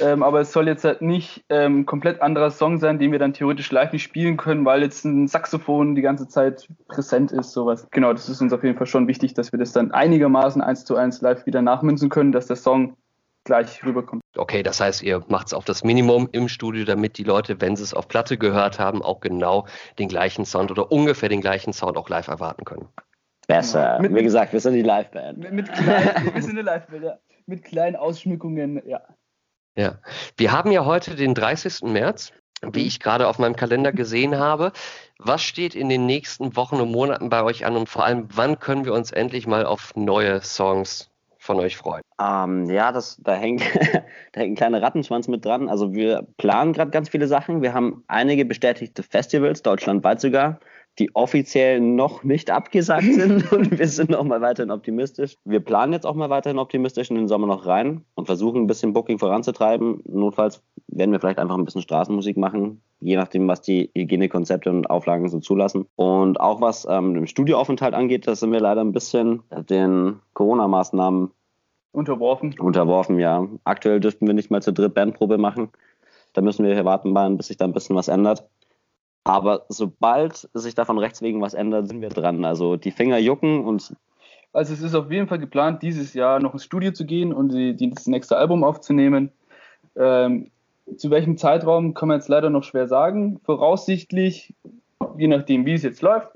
Ähm, 0.00 0.22
aber 0.22 0.40
es 0.40 0.52
soll 0.52 0.68
jetzt 0.68 0.84
halt 0.84 1.02
nicht 1.02 1.44
ähm, 1.48 1.84
komplett 1.84 2.22
anderer 2.22 2.50
Song 2.50 2.78
sein, 2.78 3.00
den 3.00 3.10
wir 3.10 3.18
dann 3.18 3.32
theoretisch 3.32 3.70
live 3.72 3.92
nicht 3.92 4.04
spielen 4.04 4.36
können, 4.36 4.64
weil 4.64 4.82
jetzt 4.82 5.04
ein 5.04 5.26
Saxophon 5.26 5.96
die 5.96 6.02
ganze 6.02 6.28
Zeit 6.28 6.68
präsent 6.86 7.32
ist, 7.32 7.52
sowas. 7.52 7.88
Genau, 7.90 8.12
das 8.12 8.28
ist 8.28 8.40
uns 8.40 8.52
auf 8.52 8.62
jeden 8.62 8.78
Fall 8.78 8.86
schon 8.86 9.08
wichtig, 9.08 9.34
dass 9.34 9.50
wir 9.50 9.58
das 9.58 9.72
dann 9.72 9.90
einigermaßen 9.90 10.62
eins 10.62 10.84
zu 10.84 10.94
eins 10.94 11.20
live 11.20 11.46
wieder 11.46 11.62
nachmünzen 11.62 12.10
können, 12.10 12.30
dass 12.30 12.46
der 12.46 12.56
Song 12.56 12.96
gleich 13.48 13.84
rüberkommt. 13.84 14.22
Okay, 14.36 14.62
das 14.62 14.80
heißt, 14.80 15.02
ihr 15.02 15.24
macht 15.28 15.48
es 15.48 15.54
auf 15.54 15.64
das 15.64 15.82
Minimum 15.82 16.28
im 16.32 16.48
Studio, 16.48 16.84
damit 16.84 17.18
die 17.18 17.24
Leute, 17.24 17.60
wenn 17.60 17.74
sie 17.76 17.82
es 17.82 17.92
auf 17.92 18.06
Platte 18.08 18.38
gehört 18.38 18.78
haben, 18.78 19.02
auch 19.02 19.20
genau 19.20 19.66
den 19.98 20.08
gleichen 20.08 20.44
Sound 20.44 20.70
oder 20.70 20.92
ungefähr 20.92 21.28
den 21.28 21.40
gleichen 21.40 21.72
Sound 21.72 21.96
auch 21.96 22.08
live 22.08 22.28
erwarten 22.28 22.64
können. 22.64 22.88
Besser. 23.48 23.98
Mit- 24.00 24.14
Wie 24.14 24.22
gesagt, 24.22 24.52
wir 24.52 24.60
sind 24.60 24.74
die 24.74 24.82
Liveband. 24.82 25.38
Mit, 25.38 25.52
mit 25.52 25.72
kleinen, 25.72 26.34
wir 26.34 26.42
sind 26.42 26.52
eine 26.52 26.62
Live-Band, 26.62 27.04
ja. 27.04 27.18
Mit 27.46 27.64
kleinen 27.64 27.96
Ausschmückungen, 27.96 28.82
ja. 28.86 29.00
Ja. 29.76 29.98
Wir 30.36 30.52
haben 30.52 30.70
ja 30.70 30.84
heute 30.84 31.14
den 31.16 31.34
30. 31.34 31.82
März, 31.84 32.32
wie 32.62 32.86
ich 32.86 33.00
gerade 33.00 33.26
auf 33.26 33.38
meinem 33.38 33.56
Kalender 33.56 33.92
gesehen 33.92 34.36
habe. 34.38 34.72
Was 35.18 35.42
steht 35.42 35.74
in 35.74 35.88
den 35.88 36.04
nächsten 36.06 36.56
Wochen 36.56 36.76
und 36.76 36.90
Monaten 36.92 37.30
bei 37.30 37.42
euch 37.42 37.64
an 37.64 37.76
und 37.76 37.88
vor 37.88 38.04
allem, 38.04 38.28
wann 38.34 38.58
können 38.58 38.84
wir 38.84 38.92
uns 38.92 39.12
endlich 39.12 39.46
mal 39.46 39.64
auf 39.64 39.96
neue 39.96 40.42
Songs 40.42 41.10
von 41.48 41.58
euch 41.60 41.78
freuen? 41.78 42.02
Ähm, 42.20 42.68
ja, 42.68 42.92
das, 42.92 43.16
da, 43.24 43.34
hängt, 43.34 43.62
da 44.32 44.40
hängt 44.40 44.52
ein 44.52 44.54
kleiner 44.54 44.82
Rattenschwanz 44.82 45.28
mit 45.28 45.44
dran. 45.44 45.68
Also 45.68 45.94
wir 45.94 46.26
planen 46.36 46.74
gerade 46.74 46.90
ganz 46.90 47.08
viele 47.08 47.26
Sachen. 47.26 47.62
Wir 47.62 47.72
haben 47.72 48.04
einige 48.06 48.44
bestätigte 48.44 49.02
Festivals, 49.02 49.62
deutschlandweit 49.62 50.20
sogar, 50.20 50.60
die 50.98 51.14
offiziell 51.14 51.80
noch 51.80 52.22
nicht 52.22 52.50
abgesagt 52.50 53.14
sind 53.14 53.50
und 53.52 53.78
wir 53.78 53.88
sind 53.88 54.10
noch 54.10 54.24
mal 54.24 54.42
weiterhin 54.42 54.70
optimistisch. 54.70 55.36
Wir 55.44 55.60
planen 55.60 55.94
jetzt 55.94 56.04
auch 56.04 56.14
mal 56.14 56.28
weiterhin 56.28 56.58
optimistisch 56.58 57.08
in 57.08 57.16
den 57.16 57.28
Sommer 57.28 57.46
noch 57.46 57.64
rein 57.64 58.04
und 58.14 58.26
versuchen 58.26 58.62
ein 58.62 58.66
bisschen 58.66 58.92
Booking 58.92 59.18
voranzutreiben. 59.18 60.02
Notfalls 60.06 60.62
werden 60.88 61.12
wir 61.12 61.20
vielleicht 61.20 61.38
einfach 61.38 61.56
ein 61.56 61.64
bisschen 61.64 61.82
Straßenmusik 61.82 62.36
machen, 62.36 62.82
je 63.00 63.16
nachdem, 63.16 63.48
was 63.48 63.62
die 63.62 63.90
Hygienekonzepte 63.96 64.68
und 64.68 64.90
Auflagen 64.90 65.28
so 65.30 65.38
zulassen. 65.38 65.86
Und 65.96 66.40
auch 66.40 66.60
was 66.60 66.86
ähm, 66.90 67.14
den 67.14 67.26
Studioaufenthalt 67.26 67.94
angeht, 67.94 68.26
da 68.26 68.34
sind 68.34 68.52
wir 68.52 68.60
leider 68.60 68.82
ein 68.82 68.92
bisschen 68.92 69.44
den 69.70 70.20
Corona-Maßnahmen 70.34 71.30
Unterworfen. 71.92 72.54
unterworfen, 72.58 73.18
ja. 73.18 73.46
Aktuell 73.64 74.00
dürften 74.00 74.26
wir 74.26 74.34
nicht 74.34 74.50
mal 74.50 74.62
zur 74.62 74.74
dritt 74.74 74.94
Bandprobe 74.94 75.38
machen. 75.38 75.70
Da 76.32 76.42
müssen 76.42 76.64
wir 76.64 76.74
hier 76.74 76.84
warten, 76.84 77.14
bis 77.36 77.48
sich 77.48 77.56
da 77.56 77.64
ein 77.64 77.72
bisschen 77.72 77.96
was 77.96 78.08
ändert. 78.08 78.44
Aber 79.24 79.66
sobald 79.68 80.48
sich 80.54 80.74
da 80.74 80.84
von 80.84 80.98
rechts 80.98 81.22
wegen 81.22 81.40
was 81.40 81.54
ändert, 81.54 81.88
sind 81.88 82.00
wir 82.00 82.08
dran. 82.08 82.44
Also 82.44 82.76
die 82.76 82.90
Finger 82.90 83.18
jucken 83.18 83.64
und 83.64 83.94
Also 84.52 84.72
es 84.72 84.80
ist 84.80 84.94
auf 84.94 85.10
jeden 85.10 85.28
Fall 85.28 85.38
geplant, 85.38 85.82
dieses 85.82 86.14
Jahr 86.14 86.40
noch 86.40 86.52
ins 86.52 86.64
Studio 86.64 86.92
zu 86.92 87.04
gehen 87.04 87.32
und 87.32 87.50
die, 87.52 87.74
die, 87.74 87.90
das 87.90 88.06
nächste 88.06 88.36
Album 88.36 88.64
aufzunehmen. 88.64 89.30
Ähm, 89.96 90.50
zu 90.96 91.10
welchem 91.10 91.36
Zeitraum 91.36 91.94
kann 91.94 92.08
man 92.08 92.18
jetzt 92.18 92.28
leider 92.28 92.48
noch 92.48 92.64
schwer 92.64 92.88
sagen. 92.88 93.40
Voraussichtlich, 93.44 94.54
je 95.18 95.28
nachdem 95.28 95.66
wie 95.66 95.74
es 95.74 95.82
jetzt 95.82 96.00
läuft, 96.00 96.28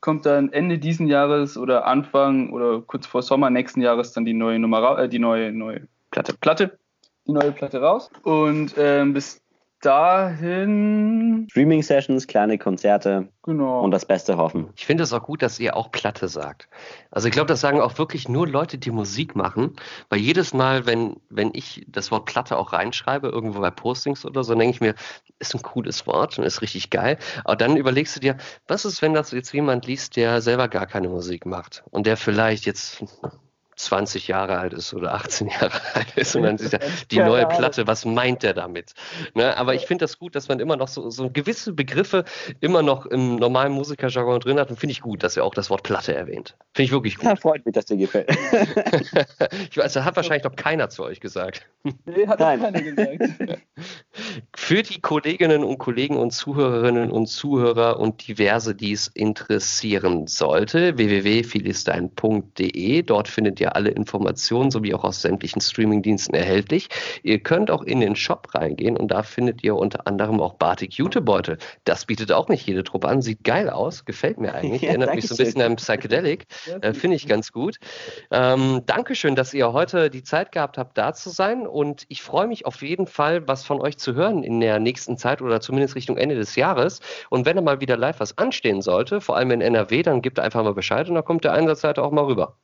kommt 0.00 0.26
dann 0.26 0.52
Ende 0.52 0.78
diesen 0.78 1.06
Jahres 1.06 1.56
oder 1.56 1.86
Anfang 1.86 2.52
oder 2.52 2.80
kurz 2.82 3.06
vor 3.06 3.22
Sommer 3.22 3.50
nächsten 3.50 3.80
Jahres 3.80 4.12
dann 4.12 4.24
die 4.24 4.34
neue 4.34 4.58
Nummer, 4.58 4.98
äh, 4.98 5.08
die 5.08 5.18
neue, 5.18 5.52
neue 5.52 5.88
Platte. 6.10 6.34
Platte, 6.34 6.78
die 7.26 7.32
neue 7.32 7.52
Platte 7.52 7.80
raus. 7.80 8.10
Und 8.22 8.74
ähm, 8.76 9.12
bis 9.12 9.40
dahin, 9.80 11.46
Streaming-Sessions, 11.50 12.26
kleine 12.26 12.58
Konzerte 12.58 13.28
genau. 13.42 13.82
und 13.82 13.90
das 13.90 14.06
Beste 14.06 14.36
hoffen. 14.36 14.70
Ich 14.76 14.86
finde 14.86 15.04
es 15.04 15.12
auch 15.12 15.22
gut, 15.22 15.42
dass 15.42 15.60
ihr 15.60 15.76
auch 15.76 15.90
Platte 15.90 16.28
sagt. 16.28 16.68
Also 17.10 17.28
ich 17.28 17.32
glaube, 17.32 17.48
das 17.48 17.60
sagen 17.60 17.80
auch 17.80 17.98
wirklich 17.98 18.28
nur 18.28 18.48
Leute, 18.48 18.78
die 18.78 18.90
Musik 18.90 19.36
machen. 19.36 19.76
Weil 20.08 20.20
jedes 20.20 20.54
Mal, 20.54 20.86
wenn, 20.86 21.16
wenn 21.28 21.50
ich 21.52 21.86
das 21.88 22.10
Wort 22.10 22.24
Platte 22.24 22.56
auch 22.56 22.72
reinschreibe, 22.72 23.28
irgendwo 23.28 23.60
bei 23.60 23.70
Postings 23.70 24.24
oder 24.24 24.44
so, 24.44 24.54
denke 24.54 24.74
ich 24.74 24.80
mir, 24.80 24.94
ist 25.38 25.54
ein 25.54 25.62
cooles 25.62 26.06
Wort 26.06 26.38
und 26.38 26.44
ist 26.44 26.62
richtig 26.62 26.90
geil. 26.90 27.18
Aber 27.44 27.56
dann 27.56 27.76
überlegst 27.76 28.16
du 28.16 28.20
dir, 28.20 28.36
was 28.66 28.84
ist, 28.84 29.02
wenn 29.02 29.14
das 29.14 29.30
jetzt 29.30 29.52
jemand 29.52 29.86
liest, 29.86 30.16
der 30.16 30.40
selber 30.40 30.68
gar 30.68 30.86
keine 30.86 31.08
Musik 31.08 31.46
macht 31.46 31.84
und 31.90 32.06
der 32.06 32.16
vielleicht 32.16 32.66
jetzt 32.66 33.04
20 33.76 34.28
Jahre 34.28 34.58
alt 34.58 34.72
ist 34.72 34.94
oder 34.94 35.14
18 35.14 35.48
Jahre 35.48 35.80
alt 35.94 36.16
ist 36.16 36.34
und 36.34 36.42
dann 36.42 36.58
sieht 36.58 36.72
er, 36.72 36.80
die 37.10 37.18
neue. 37.18 37.46
Platte, 37.46 37.86
was 37.86 38.04
meint 38.04 38.42
der 38.42 38.54
damit? 38.54 38.94
Ne? 39.34 39.56
Aber 39.56 39.74
ich 39.74 39.86
finde 39.86 40.04
das 40.04 40.18
gut, 40.18 40.34
dass 40.34 40.48
man 40.48 40.58
immer 40.58 40.76
noch 40.76 40.88
so, 40.88 41.10
so 41.10 41.30
gewisse 41.30 41.72
Begriffe 41.72 42.24
immer 42.60 42.82
noch 42.82 43.06
im 43.06 43.36
normalen 43.36 43.72
Musikerjargon 43.72 44.40
drin 44.40 44.58
hat 44.58 44.70
und 44.70 44.80
finde 44.80 44.92
ich 44.92 45.00
gut, 45.00 45.22
dass 45.22 45.36
er 45.36 45.44
auch 45.44 45.54
das 45.54 45.70
Wort 45.70 45.84
Platte 45.84 46.14
erwähnt. 46.14 46.56
Finde 46.74 46.86
ich 46.86 46.92
wirklich 46.92 47.16
gut. 47.16 47.24
Ja, 47.24 47.36
freut 47.40 47.64
mich, 47.64 47.74
dass 47.74 47.86
dir 47.86 47.96
gefällt. 47.96 48.30
ich 49.70 49.76
weiß, 49.76 49.92
das 49.92 50.04
hat 50.04 50.16
wahrscheinlich 50.16 50.44
noch 50.44 50.56
keiner 50.56 50.88
zu 50.88 51.04
euch 51.04 51.20
gesagt. 51.20 51.66
Nee, 52.04 52.26
hat 52.26 52.40
Nein. 52.40 52.60
keiner 52.60 52.82
gesagt. 52.82 53.22
Für 54.56 54.82
die 54.82 55.00
Kolleginnen 55.00 55.62
und 55.62 55.78
Kollegen 55.78 56.16
und 56.16 56.32
Zuhörerinnen 56.32 57.10
und 57.10 57.26
Zuhörer 57.26 58.00
und 58.00 58.26
diverse, 58.26 58.74
die 58.74 58.92
es 58.92 59.08
interessieren 59.08 60.26
sollte, 60.26 60.96
www.philistein.de. 60.96 63.02
Dort 63.02 63.28
findet 63.28 63.60
ihr 63.60 63.65
alle 63.74 63.90
Informationen 63.90 64.70
sowie 64.70 64.94
auch 64.94 65.04
aus 65.04 65.22
sämtlichen 65.22 65.60
Streamingdiensten 65.60 66.34
erhältlich. 66.34 66.88
Ihr 67.22 67.40
könnt 67.40 67.70
auch 67.70 67.82
in 67.82 68.00
den 68.00 68.16
Shop 68.16 68.54
reingehen 68.54 68.96
und 68.96 69.08
da 69.08 69.22
findet 69.22 69.64
ihr 69.64 69.74
unter 69.76 70.06
anderem 70.06 70.40
auch 70.40 70.54
Batik 70.54 70.94
Jutebeutel. 70.94 71.58
Das 71.84 72.06
bietet 72.06 72.32
auch 72.32 72.48
nicht 72.48 72.66
jede 72.66 72.84
Truppe 72.84 73.08
an, 73.08 73.22
sieht 73.22 73.44
geil 73.44 73.70
aus, 73.70 74.04
gefällt 74.04 74.38
mir 74.38 74.54
eigentlich, 74.54 74.82
Ja, 74.82 74.90
erinnert 74.90 75.14
mich 75.14 75.26
so 75.26 75.34
ein 75.34 75.38
bisschen 75.38 75.62
an 75.62 75.76
Psychedelic. 75.76 76.46
Äh, 76.82 76.92
Finde 76.94 77.16
ich 77.16 77.26
ganz 77.26 77.52
gut. 77.52 77.78
Ähm, 78.30 78.82
Dankeschön, 78.86 79.34
dass 79.34 79.54
ihr 79.54 79.72
heute 79.72 80.10
die 80.10 80.22
Zeit 80.22 80.52
gehabt 80.52 80.78
habt, 80.78 80.98
da 80.98 81.14
zu 81.14 81.30
sein. 81.30 81.66
Und 81.66 82.04
ich 82.08 82.22
freue 82.22 82.46
mich 82.46 82.66
auf 82.66 82.82
jeden 82.82 83.06
Fall, 83.06 83.46
was 83.46 83.64
von 83.64 83.80
euch 83.80 83.98
zu 83.98 84.14
hören 84.14 84.42
in 84.42 84.60
der 84.60 84.78
nächsten 84.78 85.16
Zeit 85.16 85.40
oder 85.42 85.60
zumindest 85.60 85.94
Richtung 85.94 86.16
Ende 86.16 86.34
des 86.34 86.56
Jahres. 86.56 87.00
Und 87.30 87.46
wenn 87.46 87.56
da 87.56 87.62
mal 87.62 87.80
wieder 87.80 87.96
live 87.96 88.20
was 88.20 88.36
anstehen 88.38 88.82
sollte, 88.82 89.20
vor 89.20 89.36
allem 89.36 89.50
in 89.52 89.60
NRW, 89.60 90.02
dann 90.02 90.22
gebt 90.22 90.38
einfach 90.38 90.64
mal 90.64 90.74
Bescheid 90.74 91.08
und 91.08 91.14
dann 91.14 91.24
kommt 91.24 91.44
der 91.44 91.52
Einsatzleiter 91.52 92.02
auch 92.02 92.12
mal 92.12 92.24
rüber. 92.24 92.56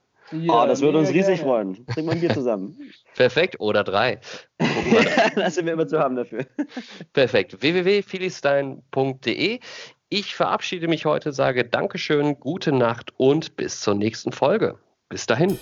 Oh, 0.49 0.65
das 0.67 0.81
würde 0.81 0.99
uns 0.99 1.11
riesig 1.11 1.41
gerne. 1.41 1.43
freuen. 1.43 1.75
Trinken 1.87 2.07
wir 2.07 2.13
ein 2.13 2.21
Bier 2.21 2.35
zusammen. 2.35 2.77
Perfekt. 3.15 3.61
Oder 3.61 3.85
drei. 3.85 4.21
Gucken 4.59 4.93
wir 4.93 5.05
da. 5.05 5.31
da 5.37 5.51
sind 5.51 5.67
wir 5.67 5.75
immer 5.75 5.87
zu 5.87 5.99
haben 5.99 6.17
dafür. 6.17 6.47
Perfekt. 7.13 7.61
www.philistein.de. 7.63 9.61
Ich 10.09 10.35
verabschiede 10.35 10.89
mich 10.89 11.07
heute, 11.07 11.33
sage 11.33 11.65
Dankeschön, 11.65 12.39
gute 12.39 12.73
Nacht 12.73 13.13
und 13.17 13.57
bis 13.57 13.81
zur 13.81 13.95
nächsten 13.95 14.33
Folge. 14.33 14.79
Bis 15.09 15.27
dahin. 15.27 15.59